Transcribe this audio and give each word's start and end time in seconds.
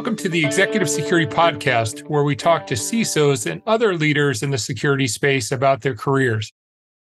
welcome 0.00 0.16
to 0.16 0.30
the 0.30 0.46
Executive 0.46 0.88
Security 0.88 1.26
Podcast, 1.26 2.08
where 2.08 2.24
we 2.24 2.34
talk 2.34 2.66
to 2.66 2.72
CISOs 2.72 3.44
and 3.44 3.60
other 3.66 3.94
leaders 3.94 4.42
in 4.42 4.48
the 4.48 4.56
security 4.56 5.06
space 5.06 5.52
about 5.52 5.82
their 5.82 5.94
careers, 5.94 6.54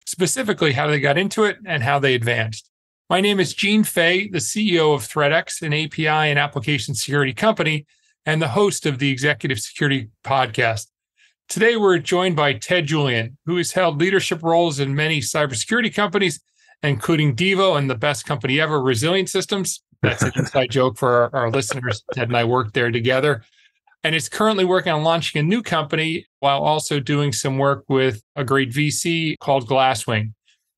specifically 0.06 0.72
how 0.72 0.86
they 0.86 0.98
got 0.98 1.18
into 1.18 1.44
it 1.44 1.58
and 1.66 1.82
how 1.82 1.98
they 1.98 2.14
advanced. 2.14 2.70
My 3.10 3.20
name 3.20 3.38
is 3.38 3.52
Gene 3.52 3.84
Fay, 3.84 4.28
the 4.28 4.38
CEO 4.38 4.94
of 4.94 5.02
ThreatX, 5.02 5.60
an 5.60 5.74
API 5.74 6.30
and 6.30 6.38
application 6.38 6.94
security 6.94 7.34
company, 7.34 7.84
and 8.24 8.40
the 8.40 8.48
host 8.48 8.86
of 8.86 8.98
the 8.98 9.10
Executive 9.10 9.60
Security 9.60 10.08
Podcast. 10.24 10.86
Today, 11.50 11.76
we're 11.76 11.98
joined 11.98 12.34
by 12.34 12.54
Ted 12.54 12.86
Julian, 12.86 13.36
who 13.44 13.58
has 13.58 13.72
held 13.72 14.00
leadership 14.00 14.42
roles 14.42 14.80
in 14.80 14.94
many 14.94 15.20
cybersecurity 15.20 15.94
companies, 15.94 16.40
including 16.82 17.36
Devo 17.36 17.76
and 17.76 17.90
the 17.90 17.94
best 17.94 18.24
company 18.24 18.58
ever, 18.58 18.80
Resilient 18.80 19.28
Systems, 19.28 19.82
that's 20.06 20.22
an 20.22 20.32
inside 20.36 20.70
joke 20.70 20.96
for 20.98 21.10
our, 21.10 21.30
our 21.34 21.50
listeners. 21.50 22.02
Ted 22.14 22.28
and 22.28 22.36
I 22.36 22.44
worked 22.44 22.74
there 22.74 22.90
together. 22.90 23.42
And 24.04 24.14
it's 24.14 24.28
currently 24.28 24.64
working 24.64 24.92
on 24.92 25.02
launching 25.02 25.40
a 25.40 25.42
new 25.42 25.62
company 25.62 26.26
while 26.40 26.62
also 26.62 27.00
doing 27.00 27.32
some 27.32 27.58
work 27.58 27.84
with 27.88 28.22
a 28.36 28.44
great 28.44 28.70
VC 28.70 29.36
called 29.40 29.68
Glasswing. 29.68 30.32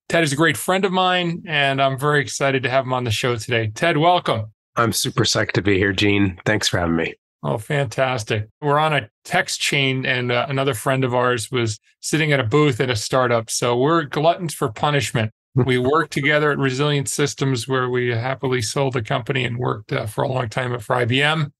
Ted 0.09 0.25
is 0.25 0.33
a 0.33 0.37
great 0.37 0.57
friend 0.57 0.87
of 0.87 0.93
mine, 0.93 1.43
and 1.47 1.83
I'm 1.83 1.99
very 1.99 2.21
excited 2.21 2.63
to 2.63 2.71
have 2.71 2.85
him 2.85 2.95
on 2.95 3.05
the 3.05 3.11
show 3.11 3.37
today. 3.37 3.71
Ted, 3.75 3.99
welcome. 3.99 4.47
I'm 4.77 4.93
super 4.93 5.25
psyched 5.25 5.53
to 5.53 5.63
be 5.63 5.77
here, 5.77 5.93
Gene. 5.93 6.41
Thanks 6.47 6.69
for 6.69 6.79
having 6.79 6.97
me. 6.97 7.15
Oh, 7.43 7.59
fantastic. 7.59 8.49
We're 8.63 8.79
on 8.79 8.95
a 8.95 9.11
text 9.25 9.61
chain, 9.61 10.07
and 10.07 10.33
uh, 10.33 10.47
another 10.49 10.73
friend 10.73 11.05
of 11.05 11.15
ours 11.15 11.51
was 11.51 11.79
sitting 12.01 12.33
at 12.33 12.41
a 12.41 12.45
booth 12.45 12.81
at 12.81 12.89
a 12.89 12.97
startup. 12.97 13.51
So 13.51 13.77
we're 13.77 14.05
gluttons 14.05 14.55
for 14.55 14.73
punishment 14.73 15.33
we 15.65 15.79
worked 15.79 16.13
together 16.13 16.51
at 16.51 16.59
Resilient 16.59 17.09
Systems, 17.09 17.67
where 17.67 17.91
we 17.91 18.09
happily 18.09 18.63
sold 18.63 18.93
the 18.93 19.03
company 19.03 19.45
and 19.45 19.59
worked 19.59 19.93
uh, 19.93 20.07
for 20.07 20.23
a 20.23 20.29
long 20.29 20.49
time 20.49 20.79
for 20.79 20.97
IBM. 20.97 21.51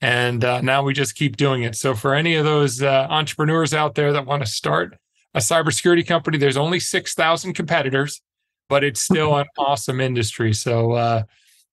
And 0.00 0.44
uh, 0.44 0.60
now 0.60 0.82
we 0.82 0.92
just 0.92 1.14
keep 1.14 1.36
doing 1.36 1.62
it. 1.62 1.76
So, 1.76 1.94
for 1.94 2.14
any 2.14 2.34
of 2.34 2.44
those 2.44 2.82
uh, 2.82 3.06
entrepreneurs 3.08 3.72
out 3.72 3.94
there 3.94 4.12
that 4.12 4.26
want 4.26 4.42
to 4.44 4.50
start 4.50 4.96
a 5.34 5.38
cybersecurity 5.38 6.06
company, 6.06 6.38
there's 6.38 6.56
only 6.56 6.80
6,000 6.80 7.52
competitors, 7.54 8.20
but 8.68 8.84
it's 8.84 9.00
still 9.00 9.36
an 9.36 9.46
awesome 9.58 10.00
industry. 10.00 10.52
So, 10.52 10.92
uh, 10.92 11.22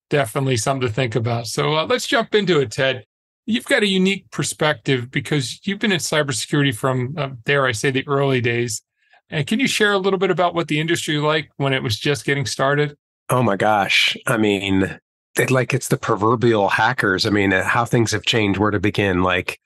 definitely 0.09 0.58
something 0.58 0.88
to 0.88 0.94
think 0.94 1.16
about. 1.16 1.47
So, 1.47 1.75
uh, 1.75 1.86
let's 1.88 2.08
jump 2.08 2.36
into 2.36 2.59
it, 2.59 2.72
Ted. 2.72 3.06
You've 3.45 3.66
got 3.66 3.81
a 3.81 3.88
unique 3.88 4.30
perspective 4.31 5.09
because 5.09 5.59
you've 5.66 5.80
been 5.80 5.92
in 5.92 6.00
cybersecurity 6.00 6.75
from, 6.75 7.16
uh, 7.17 7.30
dare 7.45 7.66
I 7.66 7.72
say, 7.72 7.90
the 7.90 8.08
early 8.08 8.42
days. 8.42 8.84
And 9.30 9.45
can 9.45 9.59
you 9.59 9.67
share 9.67 9.91
a 9.91 9.97
little 9.97 10.19
bit 10.19 10.31
about 10.31 10.55
what 10.55 10.67
the 10.67 10.80
industry 10.80 11.17
like 11.17 11.49
when 11.58 11.73
it 11.73 11.83
was 11.83 11.99
just 11.99 12.25
getting 12.25 12.45
started? 12.45 12.97
Oh 13.30 13.44
my 13.44 13.55
gosh. 13.55 14.17
I 14.25 14.38
mean, 14.38 14.99
it, 15.38 15.52
like 15.52 15.73
it's 15.73 15.89
the 15.89 15.97
proverbial 15.97 16.69
hackers. 16.69 17.25
I 17.25 17.30
mean, 17.30 17.53
uh, 17.53 17.63
how 17.63 17.85
things 17.85 18.11
have 18.11 18.25
changed, 18.25 18.59
where 18.59 18.72
to 18.72 18.80
begin. 18.80 19.22
Like, 19.22 19.59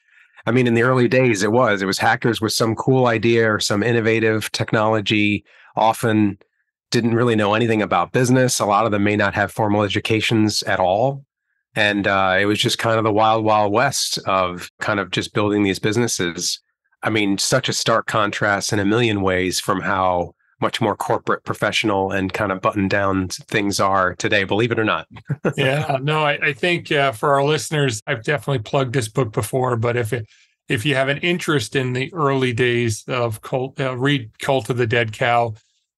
I 0.46 0.52
mean, 0.52 0.68
in 0.68 0.74
the 0.74 0.84
early 0.84 1.08
days, 1.08 1.44
it 1.44 1.52
was, 1.52 1.82
it 1.82 1.86
was 1.86 1.98
hackers 1.98 2.42
with 2.42 2.52
some 2.52 2.76
cool 2.76 3.08
idea 3.08 3.52
or 3.52 3.60
some 3.60 3.82
innovative 3.84 4.52
technology, 4.52 5.46
often 5.78 6.38
didn't 6.92 7.16
really 7.16 7.36
know 7.36 7.54
anything 7.54 7.82
about 7.82 8.12
business. 8.12 8.60
A 8.60 8.66
lot 8.66 8.86
of 8.86 8.92
them 8.92 9.04
may 9.04 9.16
not 9.16 9.34
have 9.34 9.52
formal 9.52 9.84
educations 9.84 10.62
at 10.64 10.80
all. 10.80 11.26
And 11.76 12.06
uh, 12.06 12.38
it 12.40 12.46
was 12.46 12.60
just 12.60 12.78
kind 12.78 12.98
of 12.98 13.04
the 13.04 13.12
wild, 13.12 13.44
wild 13.46 13.74
west 13.74 14.20
of 14.28 14.70
kind 14.80 15.00
of 15.00 15.10
just 15.10 15.34
building 15.34 15.64
these 15.64 15.80
businesses. 15.80 16.62
I 17.04 17.10
mean, 17.10 17.38
such 17.38 17.68
a 17.68 17.74
stark 17.74 18.08
contrast 18.08 18.72
in 18.72 18.80
a 18.80 18.86
million 18.86 19.22
ways 19.22 19.60
from 19.60 19.82
how 19.82 20.34
much 20.62 20.80
more 20.80 20.96
corporate, 20.96 21.44
professional, 21.44 22.12
and 22.12 22.32
kind 22.32 22.52
of 22.52 22.62
buttoned 22.62 22.90
down 22.90 23.28
things 23.28 23.82
are 23.82 24.16
today, 24.16 24.46
believe 24.46 24.72
it 24.72 24.80
or 24.80 24.86
not. 24.86 25.08
yeah, 25.58 25.98
no, 26.02 26.24
I, 26.24 26.40
I 26.42 26.54
think 26.54 26.92
uh, 26.92 27.12
for 27.12 27.34
our 27.34 27.44
listeners, 27.44 28.02
I've 28.08 28.24
definitely 28.24 28.64
plugged 28.64 28.94
this 28.94 29.10
book 29.10 29.34
before, 29.34 29.76
but 29.76 29.98
if 29.98 30.14
it, 30.14 30.26
if 30.70 30.86
you 30.86 30.96
have 30.96 31.10
an 31.10 31.18
interest 31.18 31.76
in 31.76 31.92
the 31.92 32.12
early 32.14 32.54
days 32.54 33.04
of 33.10 33.42
cult, 33.42 33.80
uh, 33.82 33.98
read 33.98 34.40
Cult 34.40 34.70
of 34.70 34.78
the 34.78 34.88
Dead 34.88 35.12
Cow, 35.12 35.54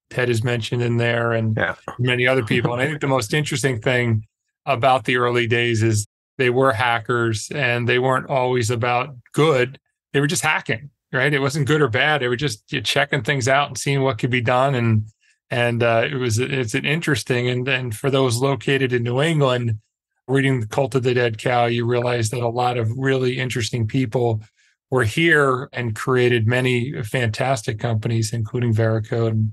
Ted 0.10 0.30
is 0.30 0.44
mentioned 0.44 0.82
in 0.82 0.98
there, 0.98 1.34
and 1.34 1.56
yeah. 1.56 1.76
many 2.00 2.26
other 2.26 2.44
people. 2.44 2.74
And 2.74 2.82
I 2.82 2.88
think 2.88 3.02
the 3.02 3.08
most 3.08 3.34
interesting 3.34 3.80
thing 3.80 4.26
about 4.66 5.06
the 5.06 5.18
early 5.18 5.46
days 5.46 5.84
is 5.84 6.08
they 6.40 6.50
were 6.50 6.74
hackers, 6.74 7.50
and 7.54 7.88
they 7.88 8.00
weren't 8.00 8.30
always 8.30 8.72
about 8.72 9.16
good; 9.34 9.80
they 10.14 10.20
were 10.20 10.28
just 10.28 10.44
hacking 10.44 10.90
right? 11.16 11.34
It 11.34 11.40
wasn't 11.40 11.68
good 11.68 11.82
or 11.82 11.88
bad. 11.88 12.22
It 12.22 12.30
was 12.30 12.40
just 12.40 12.68
checking 12.84 13.24
things 13.24 13.48
out 13.48 13.70
and 13.70 13.78
seeing 13.78 14.02
what 14.02 14.20
could 14.20 14.30
be 14.30 14.42
done. 14.42 14.76
And 14.76 15.06
and 15.50 15.84
uh, 15.84 16.08
it 16.10 16.16
was 16.16 16.40
it's 16.40 16.74
an 16.74 16.86
interesting 16.86 17.48
and 17.50 17.68
and 17.68 17.96
for 17.96 18.10
those 18.10 18.38
located 18.38 18.94
in 18.94 19.04
New 19.04 19.22
England, 19.22 19.80
reading 20.28 20.60
the 20.60 20.68
Cult 20.68 20.96
of 20.96 21.04
the 21.04 21.14
Dead 21.14 21.38
Cow, 21.38 21.66
you 21.66 21.86
realize 21.86 22.30
that 22.30 22.42
a 22.42 22.50
lot 22.50 22.78
of 22.78 22.92
really 22.98 23.38
interesting 23.38 23.88
people 23.88 24.42
were 24.90 25.04
here 25.04 25.70
and 25.74 25.96
created 25.96 26.48
many 26.48 27.02
fantastic 27.04 27.80
companies, 27.80 28.34
including 28.34 28.74
Veracode 28.74 29.32
and, 29.32 29.52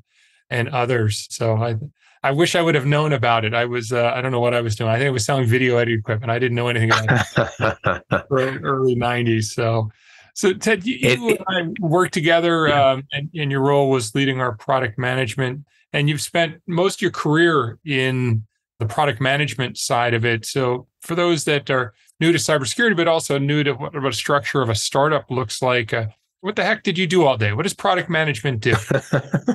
and 0.51 0.69
others. 0.69 1.27
So 1.31 1.57
I 1.57 1.77
I 2.25 2.31
wish 2.31 2.55
I 2.55 2.63
would 2.63 2.77
have 2.77 2.87
known 2.87 3.13
about 3.13 3.45
it. 3.45 3.53
I 3.53 3.65
was 3.65 3.93
uh, 3.93 4.13
I 4.15 4.21
don't 4.21 4.33
know 4.33 4.41
what 4.41 4.55
I 4.55 4.61
was 4.61 4.77
doing. 4.77 4.91
I 4.91 4.97
think 4.97 5.09
I 5.09 5.11
was 5.11 5.25
selling 5.25 5.47
video 5.47 5.77
editing 5.77 5.99
equipment. 5.99 6.31
I 6.31 6.39
didn't 6.39 6.55
know 6.55 6.69
anything 6.69 6.91
about 6.91 7.27
it. 7.37 8.25
early, 8.31 8.95
90s. 8.95 9.45
So 9.45 9.91
so, 10.35 10.53
Ted, 10.55 10.87
you, 10.87 10.99
it, 11.01 11.19
you 11.19 11.37
and 11.47 11.79
I 11.81 11.87
worked 11.87 12.15
together, 12.15 12.69
yeah. 12.69 12.91
um, 12.91 13.05
and, 13.13 13.29
and, 13.35 13.51
your 13.51 13.61
role 13.61 13.91
was 13.91 14.15
leading 14.15 14.41
our 14.41 14.53
product 14.57 14.99
management. 14.99 15.65
And 15.93 16.09
you've 16.09 16.23
spent 16.23 16.63
most 16.67 16.97
of 16.97 17.03
your 17.03 17.11
career 17.11 17.79
in 17.85 18.45
the 18.79 18.87
product 18.87 19.21
management 19.21 19.77
side 19.77 20.15
of 20.15 20.25
it. 20.25 20.47
So, 20.47 20.87
for 21.03 21.15
those 21.15 21.45
that 21.45 21.71
are 21.71 21.93
new 22.19 22.33
to 22.33 22.39
cybersecurity, 22.39 22.97
but 22.97 23.09
also 23.09 23.39
new 23.39 23.63
to 23.63 23.73
what, 23.73 23.95
what 23.95 24.07
a 24.07 24.13
structure 24.13 24.63
of 24.63 24.71
a 24.71 24.75
startup 24.75 25.31
looks 25.31 25.61
like, 25.61 25.93
uh, 25.93 26.07
what 26.41 26.57
the 26.57 26.65
heck 26.65 26.83
did 26.83 26.99
you 26.99 27.07
do 27.07 27.25
all 27.25 27.37
day? 27.37 27.53
What 27.53 27.63
does 27.63 27.75
product 27.75 28.09
management 28.09 28.61
do? 28.61 28.75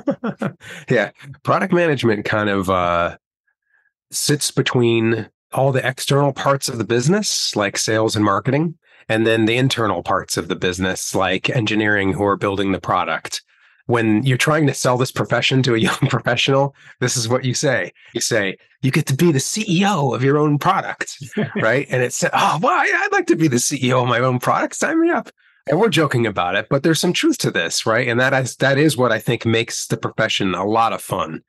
yeah, 0.90 1.10
product 1.42 1.72
management 1.72 2.24
kind 2.24 2.48
of 2.48 2.70
uh, 2.70 3.16
sits 4.10 4.50
between 4.50 5.28
all 5.52 5.72
the 5.72 5.86
external 5.86 6.32
parts 6.32 6.68
of 6.68 6.78
the 6.78 6.84
business, 6.84 7.54
like 7.56 7.76
sales 7.76 8.16
and 8.16 8.24
marketing, 8.24 8.76
and 9.08 9.26
then 9.26 9.46
the 9.46 9.56
internal 9.56 10.02
parts 10.02 10.36
of 10.36 10.48
the 10.48 10.56
business, 10.56 11.14
like 11.14 11.48
engineering 11.50 12.12
who 12.12 12.24
are 12.24 12.36
building 12.36 12.72
the 12.72 12.80
product. 12.80 13.42
When 13.86 14.22
you're 14.22 14.36
trying 14.36 14.66
to 14.66 14.74
sell 14.74 14.98
this 14.98 15.10
profession 15.10 15.62
to 15.62 15.74
a 15.74 15.78
young 15.88 15.96
professional, 16.08 16.74
this 17.00 17.16
is 17.16 17.28
what 17.28 17.44
you 17.44 17.54
say. 17.54 17.92
You 18.12 18.20
say, 18.20 18.58
you 18.82 18.90
get 18.90 19.06
to 19.06 19.16
be 19.16 19.32
the 19.32 19.38
CEO 19.38 20.14
of 20.14 20.22
your 20.22 20.38
own 20.38 20.58
product, 20.58 21.16
right? 21.56 21.86
And 21.88 22.02
it's, 22.02 22.16
said, 22.16 22.30
oh, 22.34 22.58
well, 22.62 22.78
I'd 22.78 23.12
like 23.12 23.26
to 23.28 23.36
be 23.36 23.48
the 23.48 23.56
CEO 23.56 24.02
of 24.02 24.08
my 24.08 24.20
own 24.20 24.38
product. 24.38 24.74
Sign 24.74 25.00
me 25.00 25.10
up. 25.10 25.30
And 25.66 25.78
we're 25.78 25.90
joking 25.90 26.26
about 26.26 26.54
it, 26.54 26.66
but 26.70 26.82
there's 26.82 27.00
some 27.00 27.12
truth 27.12 27.38
to 27.38 27.50
this, 27.50 27.84
right? 27.84 28.08
And 28.08 28.18
that 28.20 28.32
is 28.32 28.56
that 28.56 28.78
is 28.78 28.96
what 28.96 29.12
I 29.12 29.18
think 29.18 29.44
makes 29.44 29.86
the 29.86 29.98
profession 29.98 30.54
a 30.54 30.64
lot 30.64 30.94
of 30.94 31.02
fun. 31.02 31.42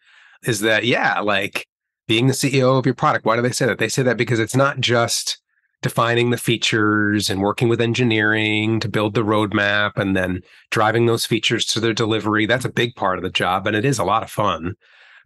Is 0.43 0.59
that 0.59 0.83
yeah, 0.83 1.21
like 1.21 1.65
being 2.09 2.27
the 2.27 2.33
CEO 2.33 2.77
of 2.77 2.85
your 2.85 2.95
product. 2.95 3.23
Why 3.23 3.37
do 3.37 3.41
they 3.41 3.51
say 3.51 3.67
that? 3.67 3.77
They 3.77 3.87
say 3.87 4.01
that 4.01 4.17
because 4.17 4.39
it's 4.39 4.55
not 4.55 4.81
just 4.81 5.39
defining 5.81 6.29
the 6.29 6.37
features 6.37 7.29
and 7.29 7.41
working 7.41 7.69
with 7.69 7.81
engineering 7.81 8.79
to 8.79 8.89
build 8.89 9.13
the 9.13 9.23
roadmap 9.23 9.97
and 9.97 10.15
then 10.15 10.41
driving 10.71 11.05
those 11.05 11.25
features 11.25 11.65
to 11.65 11.79
their 11.79 11.93
delivery. 11.93 12.45
That's 12.45 12.65
a 12.65 12.71
big 12.71 12.95
part 12.95 13.17
of 13.17 13.23
the 13.23 13.29
job 13.29 13.65
and 13.65 13.75
it 13.75 13.85
is 13.85 13.99
a 13.99 14.03
lot 14.03 14.23
of 14.23 14.31
fun. 14.31 14.75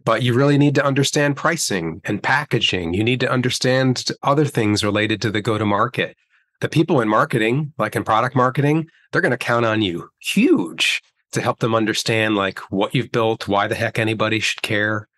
But 0.04 0.22
you 0.22 0.34
really 0.34 0.58
need 0.58 0.74
to 0.76 0.84
understand 0.84 1.36
pricing 1.36 2.00
and 2.04 2.22
packaging. 2.22 2.94
You 2.94 3.02
need 3.02 3.20
to 3.20 3.30
understand 3.30 4.04
other 4.22 4.44
things 4.44 4.84
related 4.84 5.22
to 5.22 5.30
the 5.30 5.40
go 5.40 5.58
to 5.58 5.64
market. 5.64 6.16
The 6.60 6.68
people 6.68 7.00
in 7.00 7.08
marketing, 7.08 7.72
like 7.78 7.96
in 7.96 8.04
product 8.04 8.36
marketing, 8.36 8.86
they're 9.10 9.22
going 9.22 9.32
to 9.32 9.38
count 9.38 9.64
on 9.64 9.82
you 9.82 10.10
huge 10.20 11.02
to 11.32 11.40
help 11.40 11.58
them 11.58 11.74
understand 11.74 12.36
like 12.36 12.60
what 12.70 12.94
you've 12.94 13.10
built, 13.10 13.48
why 13.48 13.66
the 13.66 13.74
heck 13.74 13.98
anybody 13.98 14.40
should 14.40 14.62
care 14.62 15.08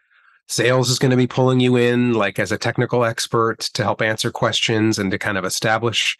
sales 0.48 0.90
is 0.90 0.98
going 0.98 1.10
to 1.10 1.16
be 1.16 1.26
pulling 1.26 1.60
you 1.60 1.76
in 1.76 2.14
like 2.14 2.38
as 2.38 2.52
a 2.52 2.58
technical 2.58 3.04
expert 3.04 3.60
to 3.60 3.82
help 3.82 4.00
answer 4.00 4.31
questions 4.31 4.98
and 4.98 5.10
to 5.10 5.19
kind 5.19 5.38
of 5.38 5.44
establish 5.44 6.16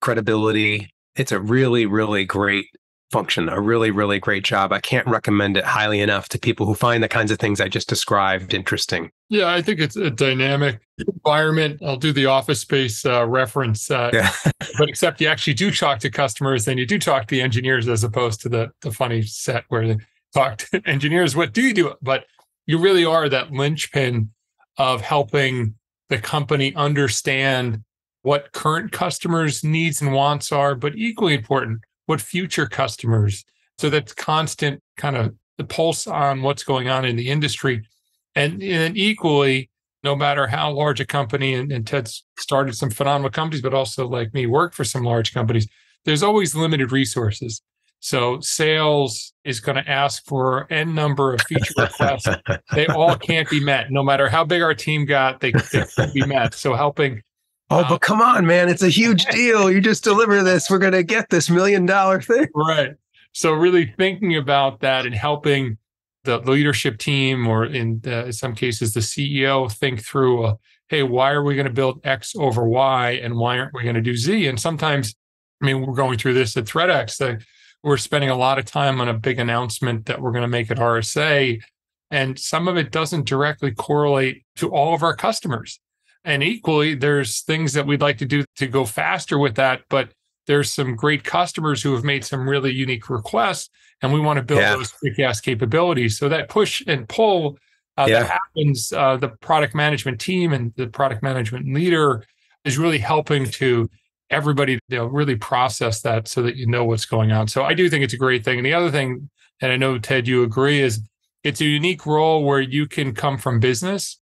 credibility. 0.00 0.90
It's 1.14 1.32
a 1.32 1.40
really 1.40 1.86
really 1.86 2.24
great 2.24 2.66
function 3.12 3.48
a 3.48 3.60
really 3.60 3.90
really 3.90 4.18
great 4.18 4.44
job. 4.44 4.72
I 4.72 4.80
can't 4.80 5.06
recommend 5.06 5.56
it 5.56 5.64
highly 5.64 6.00
enough 6.00 6.28
to 6.30 6.38
people 6.38 6.66
who 6.66 6.74
find 6.74 7.02
the 7.02 7.08
kinds 7.08 7.30
of 7.30 7.38
things 7.38 7.60
i 7.60 7.68
just 7.68 7.88
described 7.88 8.52
interesting. 8.52 9.10
Yeah 9.28 9.48
i 9.48 9.62
think 9.62 9.80
it's 9.80 9.96
a 9.96 10.10
dynamic 10.10 10.80
environment. 10.98 11.80
I'll 11.84 11.96
do 11.96 12.12
the 12.12 12.26
office 12.26 12.60
space 12.60 13.06
uh, 13.06 13.26
reference 13.26 13.90
uh, 13.90 14.10
yeah. 14.12 14.32
but 14.78 14.88
except 14.88 15.20
you 15.20 15.28
actually 15.28 15.54
do 15.54 15.70
talk 15.70 16.00
to 16.00 16.10
customers 16.10 16.66
and 16.66 16.78
you 16.80 16.86
do 16.86 16.98
talk 16.98 17.26
to 17.28 17.34
the 17.34 17.42
engineers 17.42 17.88
as 17.88 18.02
opposed 18.02 18.40
to 18.42 18.48
the, 18.48 18.72
the 18.80 18.90
funny 18.90 19.22
set 19.22 19.64
where 19.68 19.86
they 19.86 19.96
talk 20.34 20.58
to 20.58 20.82
engineers 20.86 21.36
what 21.36 21.52
do 21.52 21.62
you 21.62 21.74
do? 21.74 21.94
But 22.02 22.24
you 22.66 22.78
really 22.78 23.04
are 23.04 23.28
that 23.28 23.52
linchpin 23.52 24.30
of 24.76 25.00
helping 25.00 25.74
the 26.08 26.18
company 26.18 26.74
understand 26.74 27.82
what 28.22 28.52
current 28.52 28.92
customers' 28.92 29.62
needs 29.62 30.02
and 30.02 30.12
wants 30.12 30.50
are, 30.50 30.74
but 30.74 30.96
equally 30.96 31.34
important, 31.34 31.80
what 32.06 32.20
future 32.20 32.66
customers. 32.66 33.44
So 33.78 33.88
that's 33.88 34.12
constant 34.14 34.82
kind 34.96 35.16
of 35.16 35.34
the 35.58 35.64
pulse 35.64 36.06
on 36.06 36.42
what's 36.42 36.64
going 36.64 36.88
on 36.88 37.04
in 37.04 37.16
the 37.16 37.28
industry. 37.28 37.86
And, 38.34 38.62
and 38.62 38.96
equally, 38.96 39.70
no 40.02 40.14
matter 40.14 40.46
how 40.46 40.72
large 40.72 41.00
a 41.00 41.06
company, 41.06 41.54
and, 41.54 41.72
and 41.72 41.86
Ted's 41.86 42.24
started 42.38 42.74
some 42.74 42.90
phenomenal 42.90 43.30
companies, 43.30 43.62
but 43.62 43.74
also 43.74 44.06
like 44.06 44.34
me, 44.34 44.46
worked 44.46 44.74
for 44.74 44.84
some 44.84 45.04
large 45.04 45.32
companies, 45.32 45.66
there's 46.04 46.22
always 46.22 46.54
limited 46.54 46.92
resources. 46.92 47.62
So 48.00 48.40
sales 48.40 49.32
is 49.44 49.60
going 49.60 49.82
to 49.82 49.90
ask 49.90 50.24
for 50.26 50.70
n 50.72 50.94
number 50.94 51.34
of 51.34 51.40
feature 51.42 51.74
requests. 51.76 52.28
they 52.72 52.86
all 52.86 53.16
can't 53.30 53.48
be 53.48 53.58
met, 53.60 53.90
no 53.90 54.02
matter 54.02 54.28
how 54.28 54.44
big 54.44 54.62
our 54.62 54.74
team 54.74 55.06
got. 55.06 55.40
They, 55.40 55.52
they 55.52 55.84
can't 55.96 56.14
be 56.14 56.26
met. 56.26 56.54
So 56.54 56.74
helping. 56.74 57.22
Oh, 57.68 57.80
uh, 57.80 57.88
but 57.88 58.00
come 58.00 58.20
on, 58.20 58.46
man! 58.46 58.68
It's 58.68 58.82
a 58.82 58.88
huge 58.88 59.24
deal. 59.26 59.70
You 59.70 59.80
just 59.80 60.04
deliver 60.04 60.42
this, 60.44 60.70
we're 60.70 60.78
going 60.78 60.92
to 60.92 61.02
get 61.02 61.30
this 61.30 61.50
million 61.50 61.84
dollar 61.84 62.20
thing. 62.20 62.46
Right. 62.54 62.92
So 63.32 63.52
really 63.52 63.92
thinking 63.98 64.36
about 64.36 64.80
that 64.80 65.04
and 65.04 65.14
helping 65.14 65.76
the 66.24 66.38
leadership 66.38 66.98
team, 66.98 67.46
or 67.46 67.64
in, 67.64 68.00
in 68.04 68.32
some 68.32 68.54
cases 68.54 68.92
the 68.92 69.00
CEO, 69.00 69.70
think 69.72 70.04
through. 70.04 70.44
Uh, 70.44 70.54
hey, 70.88 71.02
why 71.02 71.32
are 71.32 71.42
we 71.42 71.54
going 71.54 71.66
to 71.66 71.72
build 71.72 72.00
X 72.04 72.34
over 72.36 72.68
Y, 72.68 73.12
and 73.22 73.36
why 73.36 73.58
aren't 73.58 73.74
we 73.74 73.82
going 73.82 73.96
to 73.96 74.00
do 74.00 74.16
Z? 74.16 74.46
And 74.46 74.60
sometimes, 74.60 75.14
I 75.60 75.66
mean, 75.66 75.84
we're 75.84 75.94
going 75.94 76.18
through 76.18 76.34
this 76.34 76.56
at 76.56 76.64
ThreatX. 76.64 77.16
That 77.16 77.42
we're 77.86 77.96
spending 77.96 78.30
a 78.30 78.34
lot 78.34 78.58
of 78.58 78.64
time 78.64 79.00
on 79.00 79.08
a 79.08 79.14
big 79.14 79.38
announcement 79.38 80.06
that 80.06 80.20
we're 80.20 80.32
going 80.32 80.42
to 80.42 80.48
make 80.48 80.72
at 80.72 80.78
RSA. 80.78 81.62
And 82.10 82.36
some 82.36 82.66
of 82.66 82.76
it 82.76 82.90
doesn't 82.90 83.26
directly 83.26 83.70
correlate 83.70 84.42
to 84.56 84.70
all 84.70 84.92
of 84.92 85.04
our 85.04 85.14
customers. 85.14 85.78
And 86.24 86.42
equally, 86.42 86.96
there's 86.96 87.42
things 87.42 87.74
that 87.74 87.86
we'd 87.86 88.00
like 88.00 88.18
to 88.18 88.24
do 88.24 88.44
to 88.56 88.66
go 88.66 88.84
faster 88.84 89.38
with 89.38 89.54
that. 89.54 89.82
But 89.88 90.10
there's 90.48 90.72
some 90.72 90.96
great 90.96 91.22
customers 91.22 91.80
who 91.80 91.94
have 91.94 92.02
made 92.02 92.24
some 92.24 92.48
really 92.48 92.72
unique 92.72 93.08
requests, 93.08 93.70
and 94.02 94.12
we 94.12 94.18
want 94.18 94.38
to 94.38 94.42
build 94.42 94.62
yeah. 94.62 94.74
those 94.74 94.90
quick 94.90 95.20
ass 95.20 95.40
capabilities. 95.40 96.18
So 96.18 96.28
that 96.28 96.48
push 96.48 96.82
and 96.88 97.08
pull 97.08 97.56
uh, 97.96 98.06
yeah. 98.08 98.24
that 98.24 98.30
happens, 98.30 98.92
uh, 98.92 99.16
the 99.16 99.28
product 99.28 99.76
management 99.76 100.20
team 100.20 100.52
and 100.52 100.72
the 100.74 100.88
product 100.88 101.22
management 101.22 101.72
leader 101.72 102.24
is 102.64 102.78
really 102.78 102.98
helping 102.98 103.46
to 103.46 103.88
everybody 104.30 104.78
you 104.88 104.98
know, 104.98 105.06
really 105.06 105.36
process 105.36 106.02
that 106.02 106.28
so 106.28 106.42
that 106.42 106.56
you 106.56 106.66
know 106.66 106.84
what's 106.84 107.06
going 107.06 107.32
on. 107.32 107.48
So 107.48 107.64
I 107.64 107.74
do 107.74 107.88
think 107.88 108.04
it's 108.04 108.14
a 108.14 108.18
great 108.18 108.44
thing. 108.44 108.58
And 108.58 108.66
the 108.66 108.74
other 108.74 108.90
thing, 108.90 109.30
and 109.60 109.72
I 109.72 109.76
know 109.76 109.98
Ted, 109.98 110.26
you 110.28 110.42
agree, 110.42 110.80
is 110.80 111.00
it's 111.44 111.60
a 111.60 111.64
unique 111.64 112.06
role 112.06 112.44
where 112.44 112.60
you 112.60 112.86
can 112.86 113.14
come 113.14 113.38
from 113.38 113.60
business 113.60 114.20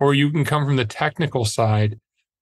or 0.00 0.14
you 0.14 0.30
can 0.30 0.44
come 0.44 0.64
from 0.64 0.76
the 0.76 0.84
technical 0.84 1.44
side. 1.44 1.98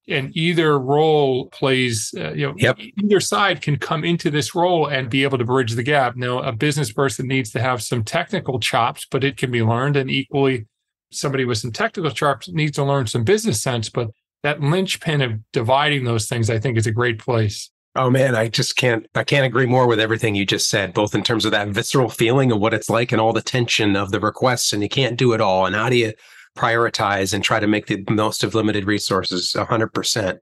And 0.07 0.35
either 0.35 0.79
role 0.79 1.47
plays, 1.49 2.11
uh, 2.17 2.31
you 2.31 2.47
know, 2.47 2.53
yep. 2.57 2.77
either 2.79 3.19
side 3.19 3.61
can 3.61 3.77
come 3.77 4.03
into 4.03 4.31
this 4.31 4.55
role 4.55 4.87
and 4.87 5.09
be 5.09 5.23
able 5.23 5.37
to 5.37 5.45
bridge 5.45 5.73
the 5.73 5.83
gap. 5.83 6.15
Now, 6.15 6.39
a 6.39 6.51
business 6.51 6.91
person 6.91 7.27
needs 7.27 7.51
to 7.51 7.61
have 7.61 7.83
some 7.83 8.03
technical 8.03 8.59
chops, 8.59 9.05
but 9.09 9.23
it 9.23 9.37
can 9.37 9.51
be 9.51 9.61
learned. 9.61 9.95
And 9.95 10.09
equally, 10.09 10.65
somebody 11.11 11.45
with 11.45 11.59
some 11.59 11.71
technical 11.71 12.09
chops 12.09 12.49
needs 12.49 12.77
to 12.77 12.83
learn 12.83 13.05
some 13.05 13.23
business 13.23 13.61
sense, 13.61 13.89
but 13.89 14.09
that 14.43 14.61
linchpin 14.61 15.21
of 15.21 15.39
dividing 15.51 16.03
those 16.03 16.27
things, 16.27 16.49
I 16.49 16.59
think, 16.59 16.77
is 16.77 16.87
a 16.87 16.91
great 16.91 17.19
place. 17.19 17.69
Oh 17.95 18.09
man, 18.09 18.35
I 18.35 18.47
just 18.47 18.77
can't 18.77 19.05
I 19.15 19.23
can't 19.25 19.45
agree 19.45 19.65
more 19.65 19.85
with 19.85 19.99
everything 19.99 20.33
you 20.33 20.45
just 20.45 20.69
said, 20.69 20.93
both 20.93 21.13
in 21.13 21.23
terms 21.23 21.43
of 21.43 21.51
that 21.51 21.67
visceral 21.69 22.09
feeling 22.09 22.51
of 22.51 22.59
what 22.59 22.73
it's 22.73 22.89
like 22.89 23.11
and 23.11 23.19
all 23.19 23.33
the 23.33 23.41
tension 23.41 23.97
of 23.97 24.11
the 24.11 24.19
requests 24.19 24.71
and 24.71 24.81
you 24.81 24.87
can't 24.87 25.17
do 25.17 25.33
it 25.33 25.41
all 25.41 25.65
and 25.65 25.75
how 25.75 25.89
do 25.89 25.97
you 25.97 26.13
prioritize 26.57 27.33
and 27.33 27.43
try 27.43 27.59
to 27.59 27.67
make 27.67 27.87
the 27.87 28.03
most 28.09 28.43
of 28.43 28.55
limited 28.55 28.85
resources 28.85 29.53
100%. 29.57 30.37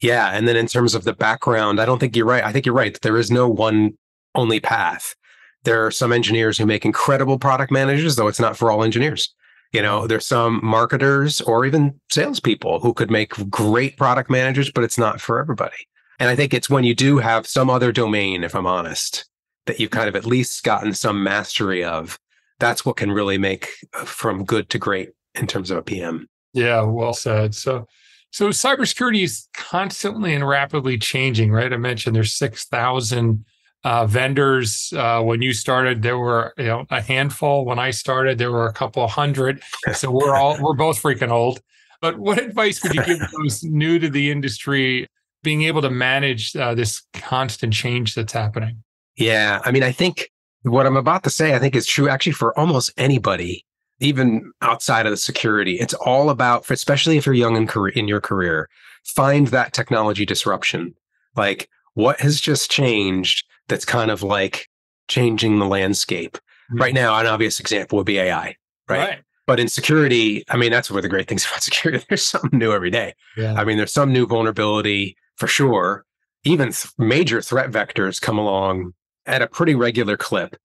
Yeah, 0.00 0.30
and 0.30 0.46
then 0.46 0.56
in 0.56 0.66
terms 0.66 0.94
of 0.94 1.04
the 1.04 1.12
background, 1.12 1.80
I 1.80 1.86
don't 1.86 1.98
think 1.98 2.16
you're 2.16 2.26
right. 2.26 2.44
I 2.44 2.52
think 2.52 2.66
you're 2.66 2.74
right. 2.74 3.00
There 3.00 3.16
is 3.16 3.30
no 3.30 3.48
one 3.48 3.96
only 4.34 4.60
path. 4.60 5.14
There 5.62 5.86
are 5.86 5.90
some 5.90 6.12
engineers 6.12 6.58
who 6.58 6.66
make 6.66 6.84
incredible 6.84 7.38
product 7.38 7.72
managers, 7.72 8.16
though 8.16 8.28
it's 8.28 8.40
not 8.40 8.56
for 8.56 8.70
all 8.70 8.84
engineers. 8.84 9.34
You 9.74 9.82
know, 9.82 10.06
there's 10.06 10.24
some 10.24 10.60
marketers 10.62 11.40
or 11.40 11.66
even 11.66 12.00
salespeople 12.08 12.78
who 12.78 12.94
could 12.94 13.10
make 13.10 13.30
great 13.50 13.96
product 13.96 14.30
managers, 14.30 14.70
but 14.70 14.84
it's 14.84 14.96
not 14.96 15.20
for 15.20 15.40
everybody. 15.40 15.88
And 16.20 16.30
I 16.30 16.36
think 16.36 16.54
it's 16.54 16.70
when 16.70 16.84
you 16.84 16.94
do 16.94 17.18
have 17.18 17.44
some 17.44 17.68
other 17.68 17.90
domain, 17.90 18.44
if 18.44 18.54
I'm 18.54 18.68
honest, 18.68 19.28
that 19.66 19.80
you've 19.80 19.90
kind 19.90 20.08
of 20.08 20.14
at 20.14 20.26
least 20.26 20.62
gotten 20.62 20.94
some 20.94 21.24
mastery 21.24 21.82
of, 21.82 22.20
that's 22.60 22.86
what 22.86 22.96
can 22.96 23.10
really 23.10 23.36
make 23.36 23.68
uh, 23.94 24.04
from 24.04 24.44
good 24.44 24.70
to 24.70 24.78
great 24.78 25.10
in 25.34 25.48
terms 25.48 25.72
of 25.72 25.78
a 25.78 25.82
PM. 25.82 26.28
Yeah, 26.52 26.82
well 26.82 27.12
said. 27.12 27.52
So, 27.52 27.88
so 28.30 28.50
cybersecurity 28.50 29.24
is 29.24 29.48
constantly 29.54 30.34
and 30.34 30.46
rapidly 30.46 30.98
changing, 30.98 31.50
right? 31.50 31.72
I 31.72 31.78
mentioned 31.78 32.14
there's 32.14 32.34
6,000 32.34 33.44
uh, 33.84 34.06
vendors. 34.06 34.92
Uh, 34.96 35.22
when 35.22 35.42
you 35.42 35.52
started, 35.52 36.02
there 36.02 36.18
were 36.18 36.54
you 36.56 36.64
know 36.64 36.86
a 36.90 37.00
handful. 37.00 37.64
When 37.64 37.78
I 37.78 37.90
started, 37.90 38.38
there 38.38 38.50
were 38.50 38.66
a 38.66 38.72
couple 38.72 39.06
hundred. 39.06 39.62
So 39.92 40.10
we're 40.10 40.34
all 40.34 40.56
we're 40.60 40.74
both 40.74 41.00
freaking 41.00 41.30
old. 41.30 41.60
But 42.00 42.18
what 42.18 42.38
advice 42.38 42.82
would 42.82 42.94
you 42.94 43.04
give 43.04 43.18
those 43.38 43.62
new 43.62 43.98
to 43.98 44.10
the 44.10 44.30
industry, 44.30 45.06
being 45.42 45.62
able 45.62 45.82
to 45.82 45.90
manage 45.90 46.54
uh, 46.56 46.74
this 46.74 47.02
constant 47.14 47.72
change 47.72 48.14
that's 48.14 48.32
happening? 48.32 48.82
Yeah, 49.16 49.60
I 49.64 49.70
mean, 49.70 49.82
I 49.82 49.92
think 49.92 50.30
what 50.62 50.86
I'm 50.86 50.96
about 50.96 51.22
to 51.24 51.30
say, 51.30 51.54
I 51.54 51.58
think 51.58 51.76
is 51.76 51.86
true 51.86 52.08
actually 52.08 52.32
for 52.32 52.58
almost 52.58 52.92
anybody, 52.96 53.64
even 54.00 54.52
outside 54.60 55.06
of 55.06 55.12
the 55.12 55.16
security. 55.16 55.74
It's 55.74 55.94
all 55.94 56.30
about, 56.30 56.68
especially 56.70 57.16
if 57.16 57.26
you're 57.26 57.34
young 57.34 57.56
in 57.56 57.66
career 57.66 57.92
in 57.94 58.08
your 58.08 58.20
career, 58.20 58.68
find 59.04 59.48
that 59.48 59.72
technology 59.72 60.26
disruption. 60.26 60.94
Like 61.36 61.68
what 61.94 62.20
has 62.20 62.40
just 62.40 62.70
changed 62.70 63.44
that's 63.68 63.84
kind 63.84 64.10
of 64.10 64.22
like 64.22 64.68
changing 65.08 65.58
the 65.58 65.66
landscape. 65.66 66.34
Mm-hmm. 66.34 66.80
Right 66.80 66.94
now, 66.94 67.18
an 67.18 67.26
obvious 67.26 67.60
example 67.60 67.96
would 67.98 68.06
be 68.06 68.18
AI, 68.18 68.56
right? 68.88 68.98
right? 68.98 69.18
But 69.46 69.60
in 69.60 69.68
security, 69.68 70.44
I 70.48 70.56
mean, 70.56 70.70
that's 70.70 70.90
one 70.90 70.98
of 70.98 71.02
the 71.02 71.08
great 71.08 71.28
things 71.28 71.46
about 71.50 71.62
security. 71.62 72.04
There's 72.08 72.26
something 72.26 72.58
new 72.58 72.72
every 72.72 72.90
day. 72.90 73.14
Yeah. 73.36 73.54
I 73.54 73.64
mean, 73.64 73.76
there's 73.76 73.92
some 73.92 74.12
new 74.12 74.26
vulnerability 74.26 75.16
for 75.36 75.46
sure. 75.46 76.04
Even 76.44 76.68
th- 76.72 76.92
major 76.98 77.40
threat 77.40 77.70
vectors 77.70 78.20
come 78.20 78.38
along 78.38 78.92
at 79.26 79.42
a 79.42 79.46
pretty 79.46 79.74
regular 79.74 80.16
clip. 80.16 80.56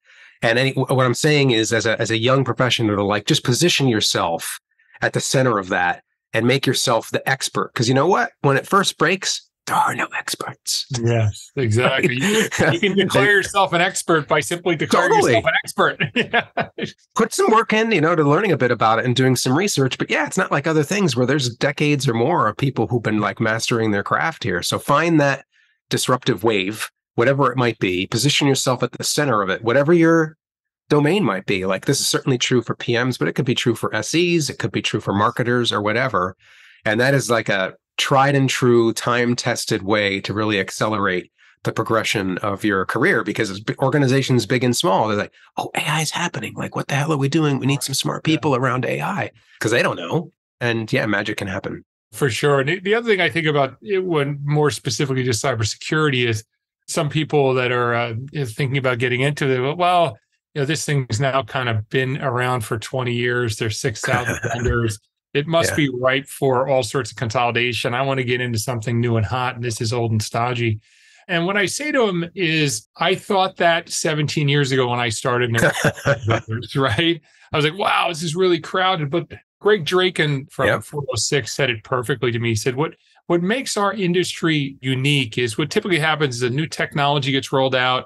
And 0.41 0.57
any, 0.57 0.71
what 0.71 1.05
I'm 1.05 1.13
saying 1.13 1.51
is, 1.51 1.73
as 1.73 1.85
a 1.85 1.99
as 1.99 2.11
a 2.11 2.17
young 2.17 2.45
professional, 2.45 2.95
to 2.95 3.03
like 3.03 3.25
just 3.25 3.43
position 3.43 3.89
yourself 3.89 4.59
at 5.01 5.11
the 5.11 5.19
center 5.19 5.57
of 5.57 5.67
that 5.69 6.03
and 6.33 6.47
make 6.47 6.65
yourself 6.65 7.09
the 7.09 7.27
expert. 7.27 7.73
Because 7.73 7.89
you 7.89 7.93
know 7.93 8.07
what? 8.07 8.31
When 8.41 8.55
it 8.55 8.67
first 8.67 8.97
breaks, 8.97 9.48
there 9.69 9.77
are 9.77 9.95
no 9.95 10.07
experts. 10.17 10.85
Yes, 11.01 11.51
exactly. 11.55 12.15
You, 12.15 12.49
you, 12.71 12.79
can 12.79 12.97
declare 12.97 13.31
yourself 13.31 13.71
an 13.73 13.81
expert 13.81 14.27
by 14.27 14.39
simply 14.39 14.75
declaring 14.75 15.11
totally. 15.11 15.33
yourself 15.33 15.45
an 15.45 16.63
expert. 16.73 16.93
Put 17.15 17.33
some 17.33 17.51
work 17.51 17.71
in, 17.71 17.91
you 17.91 18.01
know, 18.01 18.15
to 18.15 18.23
learning 18.23 18.51
a 18.51 18.57
bit 18.57 18.71
about 18.71 18.99
it 18.99 19.05
and 19.05 19.15
doing 19.15 19.35
some 19.35 19.57
research. 19.57 19.97
But 19.97 20.09
yeah, 20.09 20.25
it's 20.25 20.37
not 20.37 20.51
like 20.51 20.65
other 20.65 20.83
things 20.83 21.15
where 21.15 21.25
there's 21.25 21.55
decades 21.55 22.07
or 22.07 22.13
more 22.13 22.47
of 22.47 22.57
people 22.57 22.87
who've 22.87 23.03
been 23.03 23.19
like 23.19 23.39
mastering 23.39 23.91
their 23.91 24.03
craft 24.03 24.43
here. 24.43 24.63
So 24.63 24.79
find 24.79 25.19
that 25.19 25.45
disruptive 25.89 26.43
wave, 26.43 26.89
whatever 27.15 27.51
it 27.51 27.57
might 27.57 27.79
be, 27.79 28.07
position 28.07 28.47
yourself 28.47 28.81
at 28.81 28.93
the 28.93 29.03
center 29.03 29.41
of 29.41 29.49
it, 29.49 29.63
whatever 29.63 29.93
your 29.93 30.35
domain 30.89 31.23
might 31.23 31.45
be. 31.45 31.65
Like 31.65 31.85
this 31.85 31.99
is 31.99 32.09
certainly 32.09 32.39
true 32.39 32.61
for 32.61 32.75
PMs, 32.75 33.19
but 33.19 33.27
it 33.27 33.33
could 33.33 33.45
be 33.45 33.55
true 33.55 33.75
for 33.75 33.93
SEs, 34.01 34.49
it 34.49 34.57
could 34.57 34.71
be 34.71 34.81
true 34.81 34.99
for 34.99 35.13
marketers 35.13 35.71
or 35.71 35.81
whatever. 35.81 36.35
And 36.85 36.99
that 36.99 37.13
is 37.13 37.29
like 37.29 37.49
a 37.49 37.75
tried 37.99 38.33
and 38.33 38.49
true, 38.49 38.93
time 38.93 39.35
tested 39.35 39.83
way 39.83 40.19
to 40.21 40.33
really 40.33 40.59
accelerate 40.59 41.31
the 41.63 41.73
progression 41.73 42.37
of 42.39 42.63
your 42.63 42.85
career 42.85 43.23
because 43.23 43.61
organizations 43.79 44.45
big 44.45 44.63
and 44.63 44.77
small 44.77 45.09
they're 45.09 45.17
like 45.17 45.33
oh 45.57 45.69
ai 45.75 46.01
is 46.01 46.09
happening. 46.09 46.53
Like 46.55 46.75
what 46.75 46.87
the 46.87 46.95
hell 46.95 47.11
are 47.11 47.17
we 47.17 47.27
doing? 47.27 47.59
We 47.59 47.67
need 47.67 47.83
some 47.83 47.93
smart 47.93 48.23
people 48.23 48.51
yeah. 48.51 48.57
around 48.57 48.85
ai 48.85 49.29
because 49.59 49.71
they 49.71 49.83
don't 49.83 49.97
know. 49.97 50.31
And 50.61 50.91
yeah 50.91 51.05
magic 51.05 51.37
can 51.37 51.47
happen. 51.47 51.83
For 52.13 52.29
sure. 52.29 52.61
And 52.61 52.81
the 52.83 52.95
other 52.95 53.07
thing 53.07 53.19
i 53.19 53.29
think 53.29 53.45
about 53.45 53.75
it 53.81 54.05
when 54.05 54.39
more 54.43 54.71
specifically 54.71 55.23
just 55.23 55.43
cybersecurity 55.43 56.27
is 56.27 56.45
some 56.87 57.09
people 57.09 57.53
that 57.55 57.71
are 57.71 57.93
uh, 57.93 58.13
thinking 58.33 58.77
about 58.77 58.97
getting 58.97 59.21
into 59.21 59.47
it 59.47 59.77
well 59.77 60.17
you 60.55 60.61
know 60.61 60.65
this 60.65 60.85
thing's 60.85 61.19
now 61.19 61.43
kind 61.43 61.69
of 61.69 61.87
been 61.89 62.21
around 62.21 62.61
for 62.61 62.79
20 62.79 63.13
years. 63.13 63.57
There's 63.57 63.79
6000 63.79 64.39
vendors 64.53 64.99
it 65.33 65.47
must 65.47 65.71
yeah. 65.71 65.75
be 65.75 65.89
ripe 65.89 66.27
for 66.27 66.67
all 66.67 66.83
sorts 66.83 67.11
of 67.11 67.17
consolidation. 67.17 67.93
I 67.93 68.01
want 68.01 68.19
to 68.19 68.23
get 68.23 68.41
into 68.41 68.57
something 68.57 68.99
new 68.99 69.17
and 69.17 69.25
hot, 69.25 69.55
and 69.55 69.63
this 69.63 69.81
is 69.81 69.93
old 69.93 70.11
and 70.11 70.21
stodgy. 70.21 70.79
And 71.27 71.45
what 71.45 71.57
I 71.57 71.67
say 71.67 71.91
to 71.91 72.07
him 72.07 72.25
is, 72.33 72.87
I 72.97 73.13
thought 73.13 73.57
that 73.57 73.89
17 73.89 74.49
years 74.49 74.71
ago 74.71 74.89
when 74.89 74.99
I 74.99 75.09
started, 75.09 75.51
right? 76.75 77.21
I 77.51 77.55
was 77.55 77.65
like, 77.65 77.77
wow, 77.77 78.07
this 78.09 78.23
is 78.23 78.35
really 78.35 78.59
crowded. 78.59 79.11
But 79.11 79.27
Greg 79.61 79.85
Dracon 79.85 80.51
from 80.51 80.67
yep. 80.67 80.83
406 80.83 81.53
said 81.53 81.69
it 81.69 81.83
perfectly 81.83 82.31
to 82.31 82.39
me. 82.39 82.49
He 82.49 82.55
said, 82.55 82.75
what 82.75 82.95
what 83.27 83.43
makes 83.43 83.77
our 83.77 83.93
industry 83.93 84.77
unique 84.81 85.37
is 85.37 85.55
what 85.55 85.69
typically 85.69 85.99
happens 85.99 86.37
is 86.37 86.41
a 86.41 86.49
new 86.49 86.65
technology 86.65 87.31
gets 87.31 87.51
rolled 87.51 87.75
out, 87.75 88.05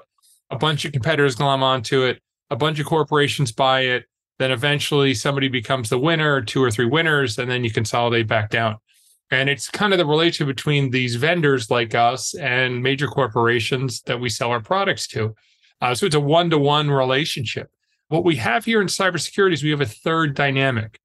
a 0.50 0.58
bunch 0.58 0.84
of 0.84 0.92
competitors 0.92 1.34
glom 1.34 1.62
onto 1.62 2.02
it, 2.02 2.20
a 2.50 2.56
bunch 2.56 2.78
of 2.78 2.84
corporations 2.84 3.50
buy 3.50 3.80
it, 3.80 4.04
then 4.38 4.50
eventually 4.50 5.14
somebody 5.14 5.48
becomes 5.48 5.88
the 5.88 5.98
winner, 5.98 6.40
two 6.40 6.62
or 6.62 6.70
three 6.70 6.86
winners, 6.86 7.38
and 7.38 7.50
then 7.50 7.64
you 7.64 7.70
consolidate 7.70 8.26
back 8.26 8.50
down. 8.50 8.76
And 9.30 9.48
it's 9.48 9.70
kind 9.70 9.92
of 9.92 9.98
the 9.98 10.06
relationship 10.06 10.54
between 10.54 10.90
these 10.90 11.16
vendors 11.16 11.70
like 11.70 11.94
us 11.94 12.34
and 12.34 12.82
major 12.82 13.06
corporations 13.06 14.02
that 14.02 14.20
we 14.20 14.28
sell 14.28 14.50
our 14.50 14.60
products 14.60 15.06
to. 15.08 15.34
Uh, 15.80 15.94
so 15.94 16.06
it's 16.06 16.14
a 16.14 16.20
one 16.20 16.50
to 16.50 16.58
one 16.58 16.90
relationship. 16.90 17.70
What 18.08 18.24
we 18.24 18.36
have 18.36 18.64
here 18.64 18.80
in 18.80 18.86
cybersecurity 18.86 19.54
is 19.54 19.62
we 19.62 19.70
have 19.70 19.80
a 19.80 19.86
third 19.86 20.34
dynamic, 20.34 21.00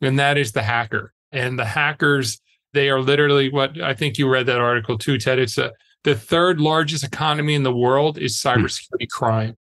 and 0.00 0.18
that 0.18 0.36
is 0.36 0.52
the 0.52 0.62
hacker. 0.62 1.12
and 1.32 1.58
the 1.58 1.64
hackers, 1.64 2.40
they 2.72 2.90
are 2.90 3.00
literally 3.00 3.50
what 3.50 3.80
I 3.80 3.94
think 3.94 4.18
you 4.18 4.28
read 4.28 4.46
that 4.46 4.60
article 4.60 4.98
too, 4.98 5.18
Ted. 5.18 5.38
It's 5.38 5.58
a, 5.58 5.72
the 6.04 6.14
third 6.14 6.60
largest 6.60 7.04
economy 7.04 7.54
in 7.54 7.62
the 7.62 7.74
world 7.74 8.18
is 8.18 8.36
cybersecurity 8.36 9.08
crime. 9.10 9.56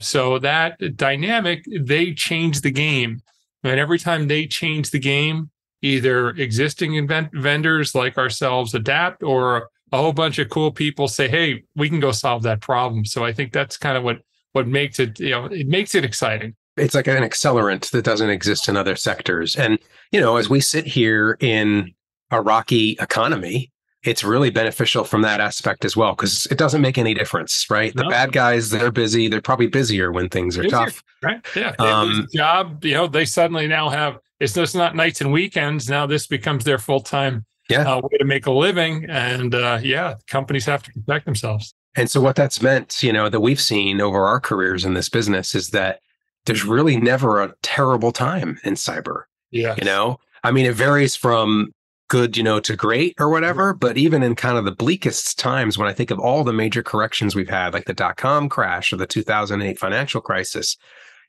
So 0.00 0.38
that 0.40 0.96
dynamic, 0.96 1.64
they 1.80 2.12
change 2.12 2.60
the 2.60 2.70
game. 2.70 3.20
And 3.62 3.80
every 3.80 3.98
time 3.98 4.28
they 4.28 4.46
change 4.46 4.90
the 4.90 4.98
game, 4.98 5.50
either 5.82 6.30
existing 6.30 6.94
invent- 6.94 7.30
vendors 7.34 7.94
like 7.94 8.18
ourselves 8.18 8.74
adapt 8.74 9.22
or 9.22 9.68
a 9.92 9.96
whole 9.96 10.12
bunch 10.12 10.38
of 10.38 10.48
cool 10.50 10.72
people 10.72 11.08
say, 11.08 11.28
"Hey, 11.28 11.62
we 11.76 11.88
can 11.88 12.00
go 12.00 12.10
solve 12.10 12.42
that 12.42 12.60
problem." 12.60 13.04
So 13.04 13.24
I 13.24 13.32
think 13.32 13.52
that's 13.52 13.76
kind 13.76 13.96
of 13.96 14.02
what 14.02 14.20
what 14.52 14.66
makes 14.66 14.98
it, 15.00 15.18
you 15.18 15.30
know, 15.30 15.46
it 15.46 15.66
makes 15.66 15.94
it 15.94 16.04
exciting. 16.04 16.54
It's 16.76 16.94
like 16.94 17.08
an 17.08 17.22
accelerant 17.22 17.90
that 17.90 18.04
doesn't 18.04 18.30
exist 18.30 18.68
in 18.68 18.76
other 18.76 18.96
sectors. 18.96 19.56
And, 19.56 19.78
you 20.10 20.20
know, 20.20 20.36
as 20.36 20.48
we 20.48 20.60
sit 20.60 20.86
here 20.86 21.36
in 21.40 21.92
a 22.30 22.40
rocky 22.40 22.96
economy, 23.00 23.70
it's 24.04 24.22
really 24.24 24.50
beneficial 24.50 25.04
from 25.04 25.22
that 25.22 25.40
aspect 25.40 25.84
as 25.84 25.96
well 25.96 26.12
because 26.12 26.46
it 26.50 26.58
doesn't 26.58 26.80
make 26.82 26.98
any 26.98 27.14
difference, 27.14 27.66
right? 27.70 27.94
The 27.94 28.04
bad 28.04 28.32
guys, 28.32 28.70
they're 28.70 28.90
busy. 28.92 29.28
They're 29.28 29.40
probably 29.40 29.66
busier 29.66 30.12
when 30.12 30.28
things 30.28 30.58
are 30.58 30.62
Busier. 30.62 30.78
tough. 30.86 31.02
Right. 31.22 31.40
Yeah. 31.56 31.74
Um, 31.78 32.26
job, 32.34 32.84
you 32.84 32.94
know, 32.94 33.06
they 33.06 33.24
suddenly 33.24 33.66
now 33.66 33.88
have 33.88 34.18
it's 34.40 34.52
just 34.52 34.74
not 34.74 34.94
nights 34.94 35.20
and 35.20 35.32
weekends. 35.32 35.88
Now 35.88 36.06
this 36.06 36.26
becomes 36.26 36.64
their 36.64 36.78
full 36.78 37.00
time 37.00 37.46
Yeah. 37.70 37.90
uh, 37.90 38.00
way 38.00 38.18
to 38.18 38.24
make 38.24 38.46
a 38.46 38.52
living. 38.52 39.06
And 39.08 39.54
uh, 39.54 39.78
yeah, 39.82 40.16
companies 40.26 40.66
have 40.66 40.82
to 40.82 40.92
protect 40.92 41.24
themselves. 41.24 41.74
And 41.96 42.10
so 42.10 42.20
what 42.20 42.36
that's 42.36 42.60
meant, 42.60 43.02
you 43.02 43.12
know, 43.12 43.28
that 43.28 43.40
we've 43.40 43.60
seen 43.60 44.00
over 44.00 44.24
our 44.24 44.40
careers 44.40 44.84
in 44.84 44.94
this 44.94 45.08
business 45.08 45.54
is 45.54 45.70
that 45.70 46.00
there's 46.44 46.64
really 46.64 46.96
never 46.98 47.40
a 47.42 47.54
terrible 47.62 48.12
time 48.12 48.58
in 48.64 48.74
cyber. 48.74 49.22
Yeah. 49.50 49.76
You 49.78 49.84
know, 49.84 50.18
I 50.42 50.50
mean, 50.50 50.66
it 50.66 50.74
varies 50.74 51.16
from 51.16 51.72
good, 52.08 52.36
you 52.36 52.42
know, 52.42 52.60
to 52.60 52.76
great 52.76 53.14
or 53.18 53.30
whatever. 53.30 53.72
But 53.74 53.96
even 53.96 54.22
in 54.22 54.34
kind 54.34 54.58
of 54.58 54.64
the 54.64 54.72
bleakest 54.74 55.38
times, 55.38 55.78
when 55.78 55.88
I 55.88 55.92
think 55.92 56.10
of 56.10 56.18
all 56.18 56.44
the 56.44 56.52
major 56.52 56.82
corrections 56.82 57.34
we've 57.34 57.48
had, 57.48 57.72
like 57.74 57.86
the 57.86 57.94
dot 57.94 58.16
com 58.16 58.48
crash 58.48 58.92
or 58.92 58.96
the 58.96 59.06
2008 59.06 59.78
financial 59.78 60.20
crisis, 60.20 60.76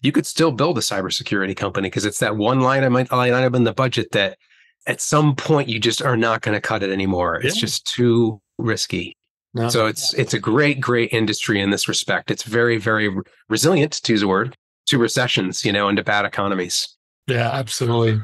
you 0.01 0.12
could 0.12 0.25
still 0.25 0.51
build 0.51 0.77
a 0.77 0.82
cybersecurity 0.82 1.55
company 1.55 1.88
because 1.88 2.05
it's 2.05 2.20
that 2.20 2.36
one 2.38 2.60
line 2.60 2.84
item, 2.84 2.94
line 2.94 3.34
item 3.34 3.55
in 3.55 3.63
the 3.63 3.74
budget 3.74 4.12
that 4.12 4.38
at 4.88 5.01
some 5.01 5.36
point 5.36 5.70
you 5.70 5.79
just 5.79 6.01
are 6.01 6.17
not 6.17 6.41
going 6.41 6.53
to 6.55 6.62
cut 6.62 6.84
it 6.84 6.91
anymore. 6.91 7.36
It's 7.41 7.55
Yeah. 7.55 7.62
just 7.62 7.88
too 7.88 8.39
risky. 8.58 9.17
No. 9.53 9.70
So 9.70 9.88
it's 9.88 10.13
it's 10.15 10.34
a 10.34 10.39
great, 10.39 10.82
great 10.82 11.13
industry 11.13 11.62
in 11.62 11.70
this 11.70 11.88
respect. 11.88 12.29
It's 12.29 12.44
very, 12.44 12.77
very 12.77 13.10
resilient, 13.48 13.94
to 14.03 14.12
use 14.12 14.22
a 14.22 14.27
word, 14.27 14.55
to 14.88 14.98
recessions, 14.98 15.63
you 15.63 15.72
know, 15.72 15.88
and 15.88 15.96
to 15.98 16.03
bad 16.03 16.25
economies. 16.25 16.89
Yeah, 17.27 17.50
absolutely. 17.51 18.22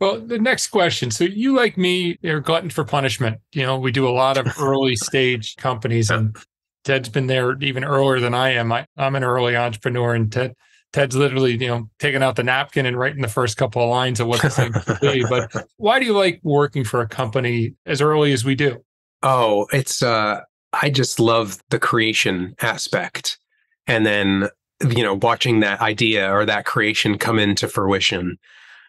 Well, 0.00 0.20
the 0.20 0.38
next 0.38 0.68
question. 0.68 1.10
So 1.10 1.24
you 1.24 1.54
like 1.54 1.78
me, 1.78 2.18
are 2.24 2.40
glutton 2.40 2.70
for 2.70 2.84
punishment. 2.84 3.38
You 3.52 3.62
know, 3.62 3.78
we 3.78 3.92
do 3.92 4.08
a 4.08 4.10
lot 4.10 4.36
of 4.36 4.46
early 4.60 4.96
stage 4.96 5.56
companies 5.56 6.10
and 6.10 6.36
Ted's 6.84 7.08
been 7.08 7.26
there 7.26 7.56
even 7.62 7.84
earlier 7.84 8.20
than 8.20 8.34
I 8.34 8.50
am. 8.50 8.70
I, 8.70 8.86
I'm 8.96 9.16
an 9.16 9.24
early 9.24 9.56
entrepreneur 9.56 10.14
and 10.14 10.30
Ted 10.30 10.54
Ted's 10.92 11.16
literally, 11.16 11.52
you 11.52 11.66
know, 11.66 11.90
taking 11.98 12.22
out 12.22 12.36
the 12.36 12.44
napkin 12.44 12.86
and 12.86 12.96
writing 12.96 13.20
the 13.20 13.26
first 13.26 13.56
couple 13.56 13.82
of 13.82 13.90
lines 13.90 14.20
of 14.20 14.28
what 14.28 14.42
the 14.42 14.50
thing 14.50 14.72
should 14.72 15.00
be. 15.00 15.24
But 15.28 15.50
why 15.76 15.98
do 15.98 16.06
you 16.06 16.12
like 16.12 16.40
working 16.44 16.84
for 16.84 17.00
a 17.00 17.08
company 17.08 17.74
as 17.84 18.00
early 18.00 18.32
as 18.32 18.44
we 18.44 18.54
do? 18.54 18.80
Oh, 19.22 19.66
it's 19.72 20.02
uh 20.02 20.42
I 20.72 20.90
just 20.90 21.18
love 21.18 21.58
the 21.70 21.78
creation 21.78 22.54
aspect. 22.60 23.38
And 23.86 24.06
then, 24.06 24.48
you 24.88 25.02
know, 25.02 25.14
watching 25.14 25.60
that 25.60 25.80
idea 25.80 26.32
or 26.32 26.44
that 26.46 26.64
creation 26.64 27.18
come 27.18 27.38
into 27.38 27.68
fruition. 27.68 28.38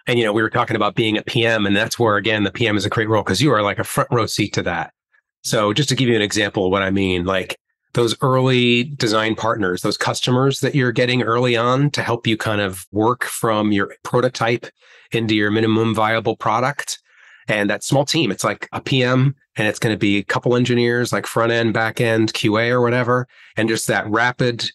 And, 0.07 0.19
you 0.19 0.25
know, 0.25 0.33
we 0.33 0.41
were 0.41 0.49
talking 0.49 0.75
about 0.75 0.95
being 0.95 1.17
a 1.17 1.23
PM, 1.23 1.65
and 1.65 1.75
that's 1.75 1.97
where, 1.97 2.15
again, 2.15 2.43
the 2.43 2.51
PM 2.51 2.77
is 2.77 2.85
a 2.85 2.89
great 2.89 3.09
role 3.09 3.23
because 3.23 3.41
you 3.41 3.51
are 3.51 3.63
like 3.63 3.79
a 3.79 3.83
front 3.83 4.09
row 4.11 4.25
seat 4.25 4.53
to 4.53 4.63
that. 4.63 4.93
So, 5.43 5.73
just 5.73 5.89
to 5.89 5.95
give 5.95 6.09
you 6.09 6.15
an 6.15 6.21
example 6.21 6.65
of 6.65 6.71
what 6.71 6.83
I 6.83 6.91
mean, 6.91 7.25
like 7.25 7.57
those 7.95 8.15
early 8.21 8.83
design 8.83 9.35
partners, 9.35 9.81
those 9.81 9.97
customers 9.97 10.59
that 10.59 10.75
you're 10.75 10.91
getting 10.91 11.23
early 11.23 11.55
on 11.55 11.89
to 11.91 12.01
help 12.01 12.27
you 12.27 12.37
kind 12.37 12.61
of 12.61 12.85
work 12.91 13.23
from 13.23 13.71
your 13.71 13.95
prototype 14.03 14.67
into 15.11 15.33
your 15.33 15.49
minimum 15.49 15.95
viable 15.95 16.35
product. 16.35 16.99
And 17.47 17.69
that 17.69 17.83
small 17.83 18.05
team, 18.05 18.31
it's 18.31 18.43
like 18.43 18.67
a 18.73 18.81
PM 18.81 19.35
and 19.55 19.67
it's 19.67 19.79
going 19.79 19.93
to 19.93 19.99
be 19.99 20.17
a 20.17 20.23
couple 20.23 20.55
engineers, 20.55 21.13
like 21.13 21.25
front 21.25 21.51
end, 21.51 21.73
back 21.73 22.01
end, 22.01 22.33
QA 22.33 22.69
or 22.69 22.81
whatever. 22.81 23.27
And 23.55 23.69
just 23.69 23.87
that 23.87 24.09
rapid 24.09 24.69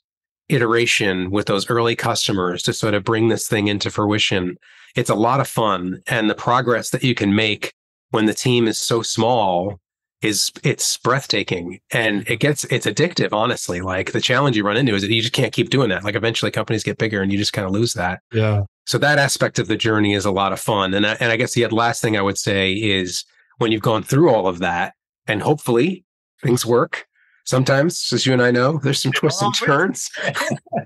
iteration 0.51 1.31
with 1.31 1.47
those 1.47 1.69
early 1.71 1.97
customers 1.97 2.63
to 2.65 2.73
sort 2.73 2.95
of 2.95 3.05
bring 3.05 3.29
this 3.29 3.47
thing 3.49 3.69
into 3.69 3.91
fruition. 3.91 4.57
It's 4.97 5.11
a 5.11 5.15
lot 5.15 5.41
of 5.41 5.49
fun. 5.49 6.03
And 6.07 6.29
the 6.29 6.35
progress 6.35 6.91
that 6.91 7.05
you 7.05 7.15
can 7.15 7.35
make 7.35 7.73
when 8.11 8.27
the 8.27 8.35
team 8.35 8.67
is 8.69 8.79
so 8.79 9.03
small 9.03 9.79
is 10.23 10.51
it's 10.65 10.99
breathtaking 10.99 11.81
and 11.93 12.29
it 12.29 12.41
gets 12.41 12.65
it's 12.65 12.85
addictive 12.85 13.33
honestly 13.33 13.81
like 13.81 14.13
the 14.13 14.21
challenge 14.21 14.55
you 14.55 14.63
run 14.63 14.77
into 14.77 14.95
is 14.95 15.01
that 15.01 15.11
you 15.11 15.23
just 15.23 15.33
can't 15.33 15.55
keep 15.55 15.71
doing 15.71 15.89
that 15.89 16.05
like 16.05 16.15
eventually 16.15 16.51
companies 16.51 16.85
get 16.85 16.99
bigger 16.99 17.23
and 17.23 17.33
you 17.33 17.39
just 17.39 17.55
kind 17.55 17.65
of 17.67 17.73
lose 17.73 17.95
that 17.95 18.21
Yeah. 18.31 18.65
so 18.85 18.99
that 18.99 19.19
aspect 19.19 19.59
of 19.59 19.67
the 19.67 19.79
journey 19.79 20.13
is 20.13 20.27
a 20.27 20.31
lot 20.31 20.53
of 20.53 20.61
fun 20.61 20.93
and 20.93 21.07
I, 21.07 21.17
and 21.21 21.33
I 21.33 21.37
guess 21.39 21.55
the 21.55 21.67
last 21.69 22.03
thing 22.03 22.19
I 22.19 22.23
would 22.23 22.37
say 22.37 22.73
is 22.75 23.25
when 23.57 23.73
you've 23.73 23.81
gone 23.81 24.03
through 24.03 24.29
all 24.29 24.47
of 24.47 24.59
that 24.59 24.93
and 25.27 25.41
hopefully 25.41 26.05
things 26.43 26.67
work 26.67 27.07
sometimes 27.45 28.13
as 28.13 28.27
you 28.27 28.33
and 28.33 28.43
I 28.43 28.51
know 28.51 28.79
there's 28.79 29.03
some 29.03 29.13
twists 29.13 29.43
and 29.43 29.55
turns 29.55 30.09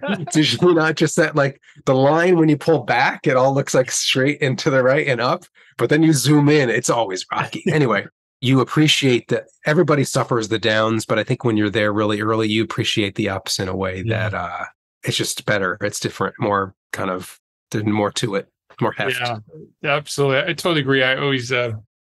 it's 0.02 0.36
usually 0.44 0.74
not 0.74 0.96
just 0.96 1.16
that 1.16 1.34
like 1.36 1.60
the 1.86 1.94
line 1.94 2.36
when 2.38 2.48
you 2.48 2.56
pull 2.56 2.80
back 2.84 3.26
it 3.26 3.36
all 3.36 3.54
looks 3.54 3.74
like 3.74 3.90
straight 3.90 4.40
into 4.40 4.70
the 4.70 4.82
right 4.82 5.06
and 5.06 5.20
up 5.20 5.44
but 5.78 5.90
then 5.90 6.02
you 6.02 6.12
zoom 6.12 6.48
in 6.48 6.70
it's 6.70 6.90
always 6.90 7.26
rocky 7.32 7.62
anyway 7.72 8.04
you 8.40 8.60
appreciate 8.60 9.28
that 9.28 9.44
everybody 9.66 10.04
suffers 10.04 10.48
the 10.48 10.58
downs 10.58 11.04
but 11.06 11.18
i 11.18 11.24
think 11.24 11.44
when 11.44 11.56
you're 11.56 11.70
there 11.70 11.92
really 11.92 12.20
early 12.20 12.48
you 12.48 12.62
appreciate 12.62 13.14
the 13.16 13.28
ups 13.28 13.58
in 13.58 13.68
a 13.68 13.76
way 13.76 14.02
Yeah. 14.04 14.28
that 14.28 14.34
uh 14.34 14.64
it's 15.02 15.16
just 15.16 15.44
better 15.46 15.76
it's 15.80 16.00
different 16.00 16.34
more 16.38 16.74
kind 16.92 17.10
of 17.10 17.38
there's 17.70 17.84
more 17.84 18.10
to 18.12 18.36
it 18.36 18.48
more 18.80 18.92
heft 18.92 19.20
Yeah, 19.82 19.94
absolutely. 19.96 20.38
I 20.50 20.54
totally 20.54 20.80
agree. 20.80 21.02
I 21.04 21.16
always 21.16 21.52
uh, 21.52 21.72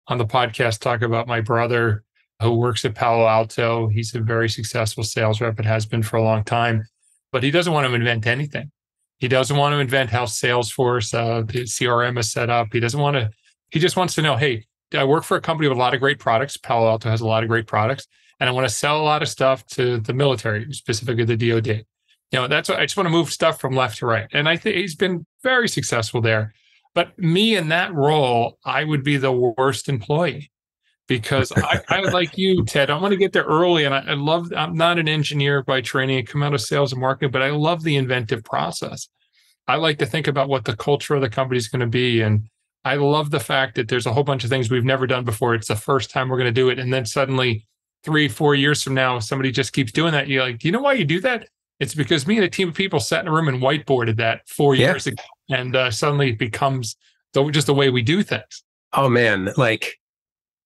on 0.09 0.19
the 0.19 0.27
podcast 0.27 0.81
talk 0.81 1.01
about 1.03 1.27
my 1.27 1.41
brother 1.41 2.05
who 2.41 2.55
works 2.55 2.85
at 2.85 2.95
Palo 2.95 3.27
Alto. 3.27 3.89
He's 3.89 4.15
a 4.15 4.21
very 4.21 4.49
successful 4.49 5.05
sales 5.05 5.41
rep 5.41 5.59
and 5.59 5.67
has 5.67 5.87
been 5.87 6.03
for 6.03 6.17
a 6.17 6.23
long 6.23 6.45
time, 6.45 6.85
but 7.33 7.43
he 7.43 7.51
doesn't 7.51 7.73
want 7.73 7.87
to 7.87 7.95
invent 7.95 8.27
anything. 8.27 8.71
He 9.19 9.29
doesn't 9.29 9.57
want 9.57 9.75
to 9.75 9.79
invent 9.79 10.11
how 10.11 10.25
Salesforce, 10.25 11.13
uh, 11.13 11.43
the 11.43 11.65
CRM 11.65 12.19
is 12.19 12.33
set 12.33 12.49
up. 12.49 12.69
He 12.73 12.81
doesn't 12.81 13.01
want 13.01 13.17
to. 13.17 13.31
He 13.71 13.79
just 13.79 13.97
wants 13.97 14.15
to 14.15 14.23
know, 14.23 14.37
hey, 14.37 14.65
I 14.95 15.05
work 15.05 15.25
for 15.25 15.37
a 15.37 15.41
company 15.41 15.69
with 15.69 15.77
a 15.77 15.81
lot 15.81 15.95
of 15.95 16.01
great 16.01 16.19
products. 16.19 16.57
Palo 16.57 16.89
Alto 16.89 17.11
has 17.11 17.21
a 17.21 17.27
lot 17.27 17.43
of 17.43 17.49
great 17.49 17.67
products, 17.67 18.07
and 18.41 18.49
I 18.49 18.53
want 18.53 18.67
to 18.67 18.75
sell 18.75 19.01
a 19.01 19.05
lot 19.05 19.23
of 19.23 19.29
stuff 19.29 19.65
to 19.69 20.01
the 20.01 20.15
military, 20.15 20.73
specifically 20.73 21.25
the 21.25 21.37
DoD. 21.37 21.67
You 21.67 22.39
know, 22.39 22.49
that's 22.49 22.69
what 22.69 22.81
I 22.81 22.85
just 22.85 22.97
want 22.97 23.07
to 23.07 23.11
move 23.11 23.31
stuff 23.31 23.61
from 23.61 23.75
left 23.75 23.99
to 23.99 24.07
right, 24.07 24.27
and 24.33 24.49
I 24.49 24.57
think 24.57 24.77
he's 24.77 24.97
been 24.97 25.27
very 25.43 25.69
successful 25.69 26.21
there. 26.21 26.55
But 26.95 27.17
me 27.19 27.57
in 27.57 27.69
that 27.69 27.95
role, 27.95 28.59
I 28.65 28.85
would 28.85 29.05
be 29.05 29.17
the 29.17 29.33
worst 29.33 29.89
employee 29.89 30.51
because 31.11 31.51
I, 31.53 31.83
I 31.89 32.01
like 32.03 32.39
you, 32.39 32.65
Ted. 32.65 32.89
I 32.89 32.97
want 32.99 33.11
to 33.13 33.17
get 33.19 33.33
there 33.33 33.43
early, 33.43 33.85
and 33.85 33.93
I, 33.95 33.99
I 34.07 34.15
love. 34.15 34.53
I'm 34.57 34.75
not 34.77 34.99
an 34.99 35.09
engineer 35.09 35.63
by 35.63 35.81
training. 35.81 36.19
I 36.19 36.23
come 36.23 36.43
out 36.43 36.55
of 36.55 36.61
sales 36.61 36.93
and 36.93 37.01
marketing, 37.01 37.33
but 37.33 37.43
I 37.43 37.51
love 37.51 37.83
the 37.83 37.97
inventive 37.97 38.45
process. 38.45 39.09
I 39.69 39.77
like 39.77 39.99
to 39.99 40.07
think 40.07 40.29
about 40.29 40.49
what 40.49 40.65
the 40.65 40.77
culture 40.77 41.15
of 41.17 41.21
the 41.21 41.29
company 41.29 41.59
is 41.59 41.69
going 41.69 41.81
to 41.81 41.87
be, 41.87 42.21
and 42.23 42.49
I 42.85 42.95
love 42.95 43.31
the 43.31 43.41
fact 43.41 43.75
that 43.75 43.89
there's 43.89 44.07
a 44.07 44.13
whole 44.13 44.23
bunch 44.25 44.45
of 44.45 44.51
things 44.51 44.71
we've 44.71 44.85
never 44.85 45.07
done 45.07 45.25
before. 45.25 45.55
It's 45.55 45.69
the 45.69 45.77
first 45.77 46.11
time 46.11 46.29
we're 46.29 46.39
going 46.39 46.47
to 46.55 46.61
do 46.61 46.69
it, 46.71 46.79
and 46.79 46.93
then 46.93 47.05
suddenly, 47.05 47.67
three, 48.05 48.29
four 48.29 48.55
years 48.55 48.83
from 48.83 48.95
now, 48.95 49.19
somebody 49.19 49.51
just 49.51 49.73
keeps 49.73 49.91
doing 49.93 50.13
that. 50.13 50.29
You're 50.29 50.45
like, 50.45 50.61
do 50.61 50.69
you 50.69 50.73
know 50.73 50.81
why 50.81 50.93
you 50.95 51.05
do 51.05 51.21
that? 51.21 51.49
It's 51.81 51.95
because 51.95 52.27
me 52.27 52.37
and 52.37 52.45
a 52.45 52.49
team 52.49 52.69
of 52.69 52.75
people 52.75 53.01
sat 53.01 53.23
in 53.23 53.29
a 53.29 53.33
room 53.33 53.49
and 53.49 53.61
whiteboarded 53.61 54.17
that 54.19 54.49
four 54.49 54.75
Yeah. 54.77 54.91
years 54.93 55.07
ago, 55.09 55.23
and 55.51 55.75
uh, 55.75 55.91
suddenly 55.91 56.31
it 56.31 56.39
becomes 56.39 56.95
the, 57.33 57.49
just 57.51 57.67
the 57.67 57.75
way 57.75 57.91
we 57.91 58.03
do 58.03 58.23
things. 58.23 58.63
oh 58.93 59.09
man 59.09 59.51
like 59.57 60.00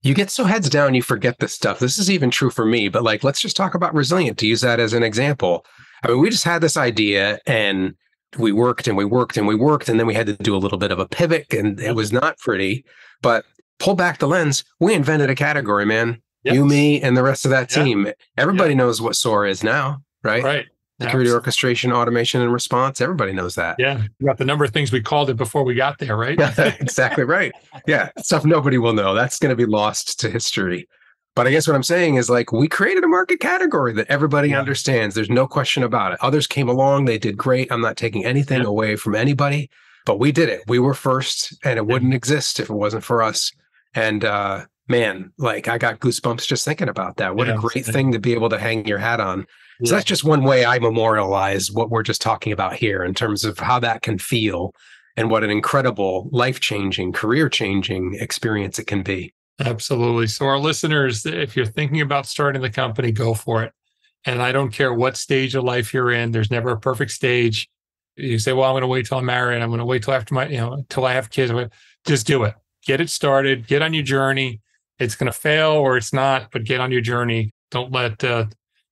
you 0.04 0.14
get 0.14 0.30
so 0.30 0.44
heads 0.44 0.68
down 0.68 0.94
you 0.94 1.02
forget 1.02 1.38
this 1.40 1.52
stuff. 1.52 1.80
This 1.80 1.98
is 1.98 2.10
even 2.10 2.30
true 2.30 2.50
for 2.50 2.64
me 2.64 2.88
but 2.88 3.02
like 3.02 3.24
let's 3.24 3.40
just 3.40 3.56
talk 3.56 3.74
about 3.74 3.94
resilient 3.94 4.38
to 4.38 4.46
use 4.46 4.60
that 4.60 4.78
as 4.78 4.92
an 4.92 5.02
example. 5.02 5.66
I 6.04 6.08
mean 6.08 6.20
we 6.20 6.30
just 6.30 6.44
had 6.44 6.60
this 6.60 6.76
idea 6.76 7.40
and 7.46 7.94
we 8.38 8.52
worked 8.52 8.86
and 8.86 8.96
we 8.96 9.04
worked 9.04 9.36
and 9.36 9.46
we 9.46 9.54
worked 9.54 9.88
and 9.88 9.98
then 9.98 10.06
we 10.06 10.14
had 10.14 10.26
to 10.26 10.34
do 10.34 10.54
a 10.54 10.58
little 10.58 10.78
bit 10.78 10.92
of 10.92 10.98
a 10.98 11.08
pivot 11.08 11.52
and 11.52 11.80
it 11.80 11.96
was 11.96 12.12
not 12.12 12.38
pretty. 12.38 12.84
But 13.22 13.44
pull 13.80 13.94
back 13.94 14.18
the 14.18 14.28
lens 14.28 14.64
we 14.78 14.94
invented 14.94 15.30
a 15.30 15.34
category 15.34 15.86
man. 15.86 16.20
Yep. 16.44 16.54
you 16.54 16.66
me 16.66 17.00
and 17.00 17.16
the 17.16 17.22
rest 17.22 17.46
of 17.46 17.50
that 17.52 17.70
team. 17.70 18.06
Everybody 18.36 18.74
knows 18.74 19.00
what 19.00 19.16
SOAR 19.16 19.46
is 19.46 19.64
now 19.64 20.02
right, 20.22 20.44
Right. 20.44 20.66
Security 21.00 21.28
Absolutely. 21.28 21.32
orchestration 21.34 21.92
automation 21.92 22.40
and 22.40 22.52
response 22.52 23.00
everybody 23.00 23.32
knows 23.32 23.54
that 23.56 23.76
Yeah. 23.78 24.02
You 24.20 24.26
got 24.26 24.38
the 24.38 24.44
number 24.44 24.64
of 24.64 24.70
things 24.72 24.92
we 24.92 25.00
called 25.00 25.28
it 25.30 25.36
before 25.36 25.64
we 25.64 25.74
got 25.74 25.98
there, 25.98 26.16
right? 26.16 26.38
exactly 26.80 27.24
right. 27.24 27.52
Yeah, 27.86 28.10
stuff 28.18 28.44
nobody 28.44 28.78
will 28.78 28.92
know. 28.92 29.14
That's 29.14 29.38
going 29.38 29.50
to 29.50 29.56
be 29.56 29.66
lost 29.66 30.20
to 30.20 30.30
history. 30.30 30.88
But 31.34 31.48
I 31.48 31.50
guess 31.50 31.66
what 31.66 31.74
I'm 31.74 31.82
saying 31.82 32.14
is 32.14 32.30
like 32.30 32.52
we 32.52 32.68
created 32.68 33.02
a 33.02 33.08
market 33.08 33.40
category 33.40 33.92
that 33.94 34.06
everybody 34.08 34.50
Yeah. 34.50 34.60
understands. 34.60 35.16
There's 35.16 35.28
no 35.30 35.48
question 35.48 35.82
about 35.82 36.12
it. 36.12 36.18
Others 36.22 36.46
came 36.46 36.68
along, 36.68 37.06
they 37.06 37.18
did 37.18 37.36
great. 37.36 37.72
I'm 37.72 37.80
not 37.80 37.96
taking 37.96 38.24
anything 38.24 38.62
Yeah. 38.62 38.68
away 38.68 38.94
from 38.94 39.16
anybody, 39.16 39.68
but 40.06 40.20
we 40.20 40.30
did 40.30 40.48
it. 40.48 40.62
We 40.68 40.78
were 40.78 40.94
first 40.94 41.56
and 41.64 41.72
it 41.78 41.84
Yeah. 41.86 41.92
wouldn't 41.92 42.14
exist 42.14 42.60
if 42.60 42.70
it 42.70 42.74
wasn't 42.74 43.02
for 43.02 43.20
us. 43.20 43.50
And 43.96 44.24
uh, 44.24 44.66
man, 44.88 45.32
like 45.38 45.66
I 45.66 45.76
got 45.78 45.98
goosebumps 45.98 46.46
just 46.46 46.64
thinking 46.64 46.88
about 46.88 47.16
that. 47.16 47.34
What 47.34 47.48
a 47.48 47.54
great 47.54 47.84
thing 47.84 48.12
to 48.12 48.20
be 48.20 48.32
able 48.34 48.50
to 48.50 48.58
hang 48.58 48.86
your 48.86 48.98
hat 48.98 49.18
on. 49.18 49.46
So 49.82 49.90
Yeah. 49.90 49.96
that's 49.98 50.04
just 50.04 50.24
one 50.24 50.44
way 50.44 50.64
I 50.64 50.78
memorialize 50.78 51.70
what 51.72 51.90
we're 51.90 52.02
just 52.02 52.22
talking 52.22 52.52
about 52.52 52.74
here 52.74 53.02
in 53.02 53.14
terms 53.14 53.44
of 53.44 53.58
how 53.58 53.78
that 53.80 54.02
can 54.02 54.18
feel 54.18 54.72
and 55.16 55.30
what 55.30 55.44
an 55.44 55.50
incredible 55.50 56.28
life 56.32 56.60
changing, 56.60 57.12
career 57.12 57.48
changing 57.48 58.14
experience 58.20 58.78
it 58.78 58.86
can 58.86 59.02
be. 59.02 59.32
Absolutely. 59.60 60.26
So, 60.26 60.46
our 60.46 60.58
listeners, 60.58 61.24
if 61.26 61.54
you're 61.56 61.66
thinking 61.66 62.00
about 62.00 62.26
starting 62.26 62.62
the 62.62 62.70
company, 62.70 63.12
go 63.12 63.34
for 63.34 63.62
it. 63.62 63.72
And 64.24 64.42
I 64.42 64.52
don't 64.52 64.70
care 64.72 64.92
what 64.92 65.16
stage 65.16 65.54
of 65.54 65.64
life 65.64 65.92
you're 65.94 66.10
in, 66.10 66.32
there's 66.32 66.50
never 66.50 66.70
a 66.70 66.78
perfect 66.80 67.10
stage. 67.12 67.68
You 68.16 68.38
say, 68.38 68.52
well, 68.52 68.64
I'm 68.68 68.72
going 68.72 68.82
to 68.82 68.86
wait 68.88 69.06
till 69.06 69.18
I'm 69.18 69.24
married. 69.26 69.60
I'm 69.60 69.68
going 69.70 69.80
to 69.80 69.84
wait 69.84 70.02
till 70.04 70.14
after 70.14 70.34
my, 70.34 70.46
you 70.48 70.56
know, 70.56 70.84
till 70.88 71.04
I 71.04 71.12
have 71.12 71.30
kids. 71.30 71.52
Just 72.06 72.26
do 72.26 72.44
it. 72.44 72.54
Get 72.86 73.00
it 73.00 73.10
started. 73.10 73.66
Get 73.66 73.82
on 73.82 73.92
your 73.92 74.02
journey. 74.04 74.60
It's 74.98 75.14
going 75.16 75.30
to 75.30 75.38
fail 75.38 75.72
or 75.72 75.96
it's 75.96 76.12
not, 76.12 76.50
but 76.52 76.64
get 76.64 76.80
on 76.80 76.90
your 76.92 77.00
journey. 77.00 77.52
Don't 77.70 77.92
let 77.92 78.22
uh, 78.22 78.46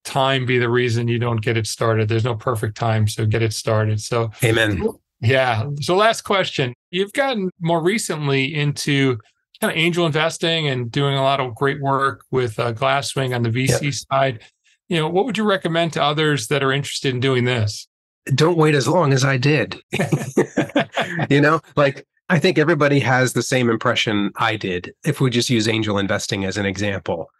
time 0.04 0.46
be 0.46 0.58
the 0.58 0.68
reason 0.68 1.08
you 1.08 1.18
don't 1.18 1.40
get 1.40 1.56
it 1.56 1.66
started. 1.66 2.08
There's 2.08 2.24
no 2.24 2.34
perfect 2.34 2.76
time. 2.76 3.08
So, 3.08 3.26
get 3.26 3.42
it 3.42 3.52
started. 3.52 4.00
So, 4.00 4.30
Amen. 4.44 4.82
yeah. 5.20 5.66
So, 5.80 5.96
last 5.96 6.22
question. 6.22 6.74
You've 6.90 7.12
gotten 7.12 7.50
more 7.60 7.82
recently 7.82 8.54
into 8.54 9.18
kind 9.62 9.72
of 9.72 9.78
angel 9.78 10.06
investing 10.06 10.66
and 10.66 10.90
doing 10.90 11.14
a 11.14 11.22
lot 11.22 11.38
of 11.38 11.54
great 11.54 11.80
work 11.80 12.24
with 12.32 12.58
uh, 12.58 12.72
Glasswing 12.72 13.34
on 13.34 13.44
the 13.44 13.48
VC 13.48 13.94
side. 13.94 14.40
You 14.88 14.98
know, 14.98 15.08
what 15.08 15.24
would 15.24 15.38
you 15.38 15.44
recommend 15.44 15.92
to 15.94 16.02
others 16.02 16.48
that 16.48 16.64
are 16.64 16.72
interested 16.72 17.14
in 17.14 17.20
doing 17.20 17.44
this? 17.44 17.86
Don't 18.34 18.58
wait 18.58 18.74
as 18.74 18.88
long 18.88 19.12
as 19.12 19.24
I 19.24 19.36
did. 19.36 19.80
you 21.30 21.40
know, 21.40 21.60
like 21.76 22.04
I 22.28 22.38
think 22.38 22.58
everybody 22.58 22.98
has 23.00 23.32
the 23.32 23.42
same 23.42 23.70
impression 23.70 24.32
I 24.36 24.56
did. 24.56 24.92
If 25.04 25.20
we 25.20 25.30
just 25.30 25.48
use 25.48 25.68
angel 25.68 25.96
investing 25.96 26.44
as 26.44 26.56
an 26.56 26.66
example, 26.66 27.30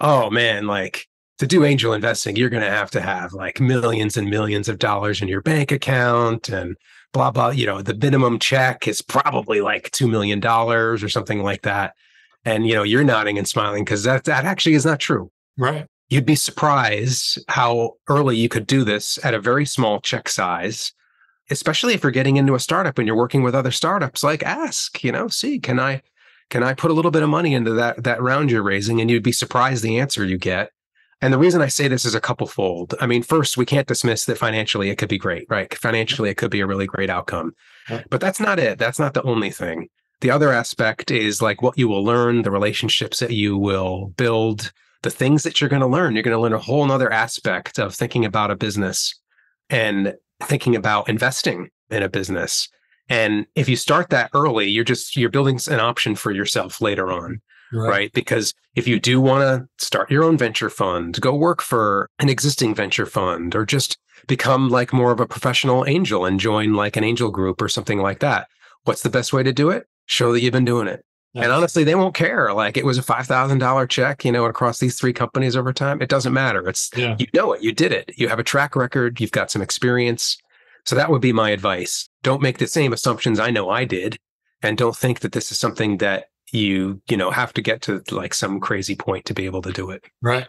oh 0.00 0.30
man, 0.30 0.66
like 0.66 1.08
to 1.38 1.46
do 1.46 1.64
angel 1.64 1.92
investing, 1.92 2.36
you're 2.36 2.50
going 2.50 2.62
to 2.62 2.70
have 2.70 2.90
to 2.92 3.00
have 3.00 3.32
like 3.32 3.60
millions 3.60 4.16
and 4.16 4.30
millions 4.30 4.68
of 4.68 4.78
dollars 4.78 5.22
in 5.22 5.28
your 5.28 5.40
bank 5.40 5.72
account 5.72 6.48
and 6.48 6.76
blah, 7.12 7.30
blah. 7.30 7.50
You 7.50 7.66
know, 7.66 7.82
the 7.82 7.94
minimum 7.94 8.38
check 8.38 8.86
is 8.86 9.02
probably 9.02 9.60
like 9.60 9.90
$2 9.90 10.10
million 10.10 10.44
or 10.46 11.08
something 11.08 11.42
like 11.42 11.62
that. 11.62 11.94
And, 12.44 12.66
you 12.66 12.74
know, 12.74 12.82
you're 12.82 13.04
nodding 13.04 13.38
and 13.38 13.48
smiling 13.48 13.84
because 13.84 14.02
that, 14.04 14.24
that 14.24 14.44
actually 14.44 14.74
is 14.74 14.84
not 14.84 15.00
true. 15.00 15.30
Right. 15.56 15.86
You'd 16.08 16.26
be 16.26 16.34
surprised 16.34 17.42
how 17.48 17.92
early 18.08 18.36
you 18.36 18.48
could 18.48 18.66
do 18.66 18.84
this 18.84 19.18
at 19.24 19.34
a 19.34 19.40
very 19.40 19.64
small 19.64 20.00
check 20.00 20.28
size, 20.28 20.92
especially 21.50 21.94
if 21.94 22.02
you're 22.02 22.12
getting 22.12 22.36
into 22.36 22.54
a 22.54 22.60
startup 22.60 22.98
and 22.98 23.06
you're 23.06 23.16
working 23.16 23.42
with 23.42 23.54
other 23.54 23.70
startups. 23.70 24.22
Like 24.22 24.42
ask, 24.42 25.02
you 25.02 25.12
know, 25.12 25.28
see, 25.28 25.58
can 25.58 25.80
I 25.80 26.02
can 26.50 26.62
I 26.62 26.74
put 26.74 26.90
a 26.90 26.94
little 26.94 27.10
bit 27.10 27.22
of 27.22 27.30
money 27.30 27.54
into 27.54 27.72
that 27.72 28.04
that 28.04 28.20
round 28.20 28.50
you're 28.50 28.62
raising? 28.62 29.00
And 29.00 29.10
you'd 29.10 29.22
be 29.22 29.32
surprised 29.32 29.82
the 29.82 29.98
answer 29.98 30.24
you 30.24 30.36
get. 30.36 30.70
And 31.22 31.32
the 31.32 31.38
reason 31.38 31.62
I 31.62 31.68
say 31.68 31.86
this 31.86 32.04
is 32.04 32.16
a 32.16 32.20
couple 32.20 32.48
fold. 32.48 32.96
I 33.00 33.06
mean, 33.06 33.22
first, 33.22 33.56
we 33.56 33.64
can't 33.64 33.86
dismiss 33.86 34.24
that 34.24 34.38
financially 34.38 34.90
it 34.90 34.98
could 34.98 35.08
be 35.08 35.18
great, 35.18 35.46
right? 35.48 35.72
Financially, 35.72 36.28
it 36.30 36.36
could 36.36 36.50
be 36.50 36.60
a 36.60 36.66
really 36.66 36.86
great 36.86 37.10
outcome. 37.10 37.54
But 38.10 38.20
that's 38.20 38.40
not 38.40 38.58
it. 38.58 38.76
That's 38.78 38.98
not 38.98 39.14
the 39.14 39.22
only 39.22 39.50
thing. 39.50 39.88
The 40.20 40.32
other 40.32 40.52
aspect 40.52 41.12
is 41.12 41.40
like 41.40 41.62
what 41.62 41.78
you 41.78 41.86
will 41.86 42.04
learn, 42.04 42.42
the 42.42 42.50
relationships 42.50 43.20
that 43.20 43.30
you 43.30 43.56
will 43.56 44.08
build, 44.16 44.72
the 45.02 45.10
things 45.10 45.44
that 45.44 45.60
you're 45.60 45.70
going 45.70 45.80
to 45.82 45.86
learn. 45.86 46.14
You're 46.14 46.24
going 46.24 46.36
to 46.36 46.40
learn 46.40 46.52
a 46.52 46.58
whole 46.58 46.84
nother 46.84 47.12
aspect 47.12 47.78
of 47.78 47.94
thinking 47.94 48.24
about 48.24 48.50
a 48.50 48.56
business 48.56 49.18
and 49.70 50.14
thinking 50.42 50.74
about 50.74 51.08
investing 51.08 51.70
in 51.90 52.02
a 52.02 52.08
business. 52.08 52.68
And 53.08 53.46
if 53.54 53.68
you 53.68 53.76
start 53.76 54.10
that 54.10 54.30
early, 54.34 54.68
you're 54.68 54.84
just 54.84 55.16
you're 55.16 55.30
building 55.30 55.60
an 55.70 55.78
option 55.78 56.16
for 56.16 56.32
yourself 56.32 56.80
later 56.80 57.12
on 57.12 57.40
right? 57.72 58.12
Because 58.12 58.52
if 58.74 58.86
you 58.86 58.98
do 59.00 59.20
want 59.20 59.42
to 59.42 59.84
start 59.84 60.10
your 60.10 60.24
own 60.24 60.36
venture 60.38 60.70
fund, 60.70 61.20
go 61.20 61.34
work 61.34 61.62
for 61.62 62.08
an 62.18 62.28
existing 62.28 62.74
venture 62.74 63.06
fund, 63.06 63.54
or 63.54 63.64
just 63.64 63.98
become 64.26 64.68
like 64.68 64.92
more 64.92 65.10
of 65.12 65.20
a 65.20 65.26
professional 65.26 65.86
angel 65.86 66.24
and 66.24 66.38
join 66.38 66.74
like 66.74 66.96
an 66.96 67.04
angel 67.04 67.30
group 67.30 67.60
or 67.60 67.68
something 67.68 67.98
like 67.98 68.20
that, 68.20 68.48
what's 68.84 69.02
the 69.02 69.10
best 69.10 69.32
way 69.32 69.42
to 69.42 69.52
do 69.52 69.70
it? 69.70 69.86
Show 70.06 70.32
that 70.32 70.40
you've 70.42 70.52
been 70.52 70.64
doing 70.64 70.86
it. 70.88 71.04
And 71.34 71.50
honestly, 71.50 71.82
they 71.82 71.94
won't 71.94 72.14
care. 72.14 72.52
Like 72.52 72.76
it 72.76 72.84
was 72.84 72.98
a 72.98 73.02
five 73.02 73.26
thousand 73.26 73.58
dollar 73.58 73.86
check, 73.86 74.22
you 74.24 74.30
know, 74.32 74.44
across 74.44 74.78
these 74.78 74.98
three 74.98 75.14
companies 75.14 75.56
over 75.56 75.72
time. 75.72 76.02
It 76.02 76.10
doesn't 76.10 76.34
matter. 76.34 76.68
It's 76.68 76.90
Yeah. 76.94 77.16
you 77.18 77.26
know 77.32 77.54
it. 77.54 77.62
You 77.62 77.72
did 77.72 77.90
it. 77.90 78.12
You 78.16 78.28
have 78.28 78.38
a 78.38 78.44
track 78.44 78.76
record. 78.76 79.18
You've 79.18 79.32
got 79.32 79.50
some 79.50 79.62
experience. 79.62 80.36
So 80.84 80.94
that 80.94 81.08
would 81.10 81.22
be 81.22 81.32
my 81.32 81.48
advice. 81.50 82.06
Don't 82.22 82.42
make 82.42 82.58
the 82.58 82.66
same 82.66 82.92
assumptions 82.92 83.40
I 83.40 83.50
know 83.50 83.70
I 83.70 83.84
did, 83.86 84.18
and 84.62 84.76
don't 84.76 84.94
think 84.96 85.20
that 85.20 85.32
this 85.32 85.50
is 85.50 85.58
something 85.58 85.98
that 85.98 86.26
you 86.52 87.02
you 87.08 87.16
know 87.16 87.30
have 87.30 87.52
to 87.54 87.62
get 87.62 87.82
to 87.82 88.02
like 88.10 88.34
some 88.34 88.60
crazy 88.60 88.94
point 88.94 89.24
to 89.26 89.34
be 89.34 89.46
able 89.46 89.62
to 89.62 89.72
do 89.72 89.90
it. 89.90 90.04
Right. 90.20 90.48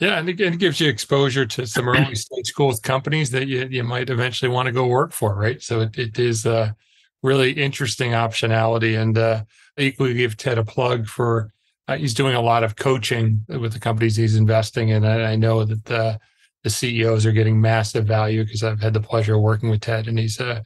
Yeah, 0.00 0.18
and 0.18 0.28
it, 0.28 0.40
it 0.40 0.58
gives 0.58 0.80
you 0.80 0.88
exposure 0.88 1.46
to 1.46 1.66
some 1.66 1.88
early 1.88 2.14
stage 2.16 2.48
schools 2.48 2.80
companies 2.80 3.30
that 3.30 3.46
you, 3.46 3.68
you 3.70 3.84
might 3.84 4.10
eventually 4.10 4.50
want 4.50 4.66
to 4.66 4.72
go 4.72 4.88
work 4.88 5.12
for, 5.12 5.36
right? 5.36 5.62
So 5.62 5.82
it, 5.82 5.96
it 5.96 6.18
is 6.18 6.44
a 6.46 6.74
really 7.22 7.52
interesting 7.52 8.10
optionality. 8.10 9.00
And 9.00 9.16
uh, 9.16 9.44
equally 9.78 10.14
give 10.14 10.36
Ted 10.36 10.58
a 10.58 10.64
plug 10.64 11.06
for 11.06 11.52
uh, 11.88 11.96
he's 11.96 12.14
doing 12.14 12.34
a 12.34 12.40
lot 12.40 12.64
of 12.64 12.76
coaching 12.76 13.44
with 13.48 13.72
the 13.72 13.80
companies 13.80 14.16
he's 14.16 14.36
investing 14.36 14.88
in. 14.88 15.04
And 15.04 15.22
I 15.22 15.36
know 15.36 15.64
that 15.64 15.84
the, 15.84 16.18
the 16.62 16.70
CEOs 16.70 17.26
are 17.26 17.32
getting 17.32 17.60
massive 17.60 18.06
value 18.06 18.44
because 18.44 18.62
I've 18.62 18.80
had 18.80 18.94
the 18.94 19.00
pleasure 19.00 19.34
of 19.34 19.42
working 19.42 19.68
with 19.68 19.82
Ted, 19.82 20.08
and 20.08 20.18
he's 20.18 20.40
a 20.40 20.64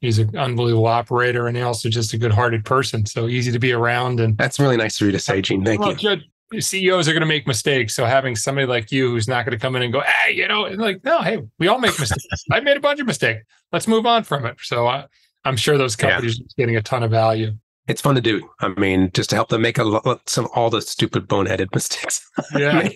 he's 0.00 0.18
an 0.18 0.36
unbelievable 0.36 0.86
operator, 0.86 1.46
and 1.46 1.56
he 1.56 1.62
also 1.62 1.88
just 1.88 2.12
a 2.12 2.18
good 2.18 2.32
hearted 2.32 2.64
person. 2.64 3.06
So 3.06 3.28
easy 3.28 3.52
to 3.52 3.58
be 3.58 3.72
around 3.72 4.20
and 4.20 4.36
That's 4.36 4.58
really 4.58 4.76
nice 4.76 5.00
of 5.00 5.06
you 5.06 5.12
to 5.12 5.18
say, 5.18 5.40
Gene. 5.42 5.64
Thank 5.64 5.80
well, 5.80 5.94
you. 5.96 6.16
CEOs 6.58 7.06
are 7.08 7.12
going 7.12 7.20
to 7.20 7.26
make 7.26 7.46
mistakes. 7.46 7.94
So 7.94 8.04
having 8.06 8.34
somebody 8.34 8.66
like 8.66 8.90
you 8.90 9.10
who's 9.10 9.28
not 9.28 9.44
going 9.44 9.56
to 9.56 9.62
come 9.62 9.76
in 9.76 9.82
and 9.82 9.92
go, 9.92 10.00
hey, 10.00 10.32
you 10.32 10.48
know, 10.48 10.62
like, 10.62 11.04
no, 11.04 11.22
hey, 11.22 11.38
we 11.60 11.68
all 11.68 11.78
make 11.78 11.96
mistakes. 11.98 12.24
I 12.50 12.58
made 12.58 12.76
a 12.76 12.80
bunch 12.80 12.98
of 12.98 13.06
mistakes. 13.06 13.44
Let's 13.72 13.86
move 13.86 14.04
on 14.04 14.24
from 14.24 14.44
it. 14.46 14.56
So 14.60 14.88
I, 14.88 15.04
I'm 15.44 15.56
sure 15.56 15.78
those 15.78 15.96
Yeah. 15.96 16.10
companies 16.10 16.40
are 16.40 16.44
getting 16.56 16.76
a 16.76 16.82
ton 16.82 17.04
of 17.04 17.10
value. 17.12 17.52
It's 17.86 18.00
fun 18.00 18.16
to 18.16 18.20
do. 18.20 18.48
I 18.60 18.68
mean, 18.68 19.10
just 19.14 19.30
to 19.30 19.36
help 19.36 19.48
them 19.48 19.62
make 19.62 19.78
a 19.78 19.84
lot, 19.84 20.28
some 20.28 20.48
all 20.54 20.70
the 20.70 20.82
stupid 20.82 21.28
boneheaded 21.28 21.72
mistakes 21.72 22.28
Yeah. 22.56 22.88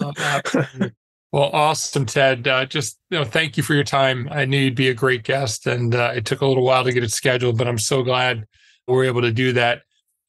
Uh, 0.00 0.12
absolutely. 0.18 0.92
Well, 1.32 1.50
awesome, 1.52 2.06
Ted. 2.06 2.48
Uh, 2.48 2.64
just 2.66 2.98
you 3.10 3.18
know, 3.18 3.24
thank 3.24 3.56
you 3.56 3.62
for 3.62 3.74
your 3.74 3.84
time. 3.84 4.28
I 4.30 4.44
knew 4.44 4.58
you'd 4.58 4.74
be 4.74 4.88
a 4.88 4.94
great 4.94 5.22
guest, 5.24 5.66
and 5.66 5.94
uh, 5.94 6.12
it 6.14 6.24
took 6.24 6.40
a 6.40 6.46
little 6.46 6.64
while 6.64 6.84
to 6.84 6.92
get 6.92 7.04
it 7.04 7.12
scheduled, 7.12 7.58
but 7.58 7.68
I'm 7.68 7.78
so 7.78 8.02
glad 8.02 8.46
we're 8.86 9.04
able 9.04 9.22
to 9.22 9.32
do 9.32 9.52
that. 9.54 9.82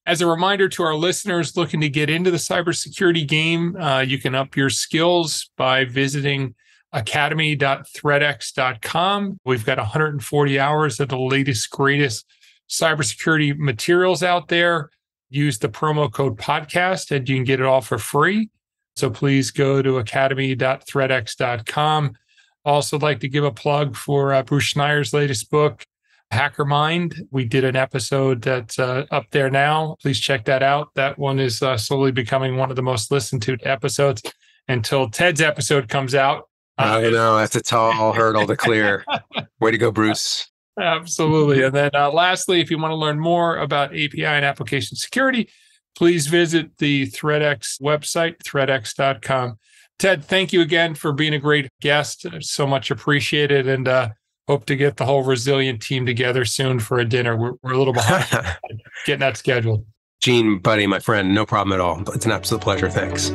As 0.06 0.22
a 0.22 0.28
reminder 0.28 0.70
to 0.70 0.84
our 0.84 0.96
listeners 0.96 1.58
looking 1.58 1.82
to 1.82 1.90
get 1.90 2.10
into 2.10 2.32
the 2.32 2.38
cybersecurity 2.38 3.28
game, 3.28 3.76
uh, 3.76 4.00
you 4.00 4.20
can 4.20 4.36
up 4.36 4.56
your 4.56 4.70
skills 4.70 5.52
by 5.58 5.84
visiting 5.86 6.56
academy.threatx.com. 6.94 9.40
We've 9.46 9.66
got 9.66 9.78
140 9.78 10.60
hours 10.60 11.00
of 11.00 11.10
the 11.10 11.20
latest, 11.20 11.70
greatest 11.70 12.26
cybersecurity 12.70 13.58
materials 13.58 14.24
out 14.24 14.48
there. 14.48 14.90
Use 15.30 15.60
the 15.60 15.70
promo 15.70 16.12
code 16.12 16.38
podcast 16.38 17.12
and 17.12 17.28
you 17.28 17.36
can 17.36 17.44
get 17.44 17.60
it 17.60 17.66
all 17.66 17.82
for 17.82 17.98
free. 17.98 18.50
So 18.98 19.10
please 19.10 19.52
go 19.52 19.82
to 19.82 20.00
academy.threatx.com. 20.00 22.18
Also, 22.66 23.00
like 23.00 23.20
to 23.20 23.30
give 23.30 23.44
a 23.44 23.52
plug 23.52 23.96
for 23.96 24.34
uh, 24.34 24.42
Bruce 24.44 24.74
Schneier's 24.74 25.14
latest 25.14 25.52
book, 25.52 25.86
Hacker 26.32 26.66
Mind. 26.66 27.28
We 27.32 27.46
did 27.46 27.64
an 27.64 27.76
episode 27.76 28.42
that's 28.42 28.80
uh, 28.80 29.06
up 29.12 29.26
there 29.32 29.50
now. 29.50 29.98
Please 30.02 30.20
check 30.20 30.46
that 30.46 30.64
out. 30.64 30.90
That 30.96 31.20
one 31.20 31.40
is 31.40 31.62
uh, 31.62 31.78
slowly 31.78 32.12
becoming 32.12 32.58
one 32.58 32.72
of 32.72 32.76
the 32.76 32.82
most 32.82 33.12
listened 33.12 33.44
to 33.44 33.58
episodes 33.64 34.24
until 34.68 35.10
Ted's 35.10 35.40
episode 35.42 35.88
comes 35.88 36.16
out. 36.16 36.50
I 36.78 37.10
know 37.10 37.38
that's 37.38 37.56
a 37.56 37.62
tall 37.62 38.12
hurdle 38.14 38.48
to 38.48 38.58
clear. 38.58 39.06
Way 39.60 39.72
to 39.72 39.78
go, 39.78 39.92
Bruce. 39.92 40.50
Absolutely. 40.80 41.64
And 41.64 41.74
then 41.74 41.90
uh, 41.94 42.12
lastly, 42.12 42.62
if 42.62 42.70
you 42.70 42.78
want 42.78 42.92
to 42.92 42.96
learn 42.96 43.20
more 43.20 43.58
about 43.58 43.90
API 43.92 44.26
and 44.26 44.46
application 44.46 44.96
security, 44.98 45.50
please 45.98 46.28
visit 46.28 46.78
the 46.78 47.08
ThreatX 47.08 47.82
website, 47.82 48.38
threatx.com. 48.44 49.58
Ted, 49.98 50.24
thank 50.24 50.54
you 50.54 50.62
again 50.62 50.94
for 50.94 51.12
being 51.12 51.34
a 51.34 51.40
great 51.40 51.70
guest. 51.82 52.28
So 52.42 52.68
much 52.68 52.92
appreciated. 52.92 53.68
And 53.68 53.88
uh, 53.88 54.10
hope 54.48 54.68
to 54.68 54.76
get 54.76 54.98
the 54.98 55.06
whole 55.06 55.24
resilient 55.24 55.82
team 55.82 56.06
together 56.06 56.46
soon 56.46 56.80
for 56.80 57.00
a 57.00 57.06
dinner. 57.06 57.36
We're, 57.36 57.54
we're 57.64 57.74
a 57.74 57.78
little 57.80 57.94
behind 57.94 58.28
getting 59.06 59.22
that 59.22 59.38
scheduled. 59.38 59.88
Gene, 60.22 60.60
buddy, 60.60 60.86
my 60.86 61.00
friend, 61.00 61.34
no 61.34 61.48
problem 61.48 61.74
at 61.74 61.80
all. 61.80 62.04
It's 62.14 62.28
an 62.28 62.32
absolute 62.32 62.62
pleasure. 62.62 62.90
Thanks. 62.90 63.32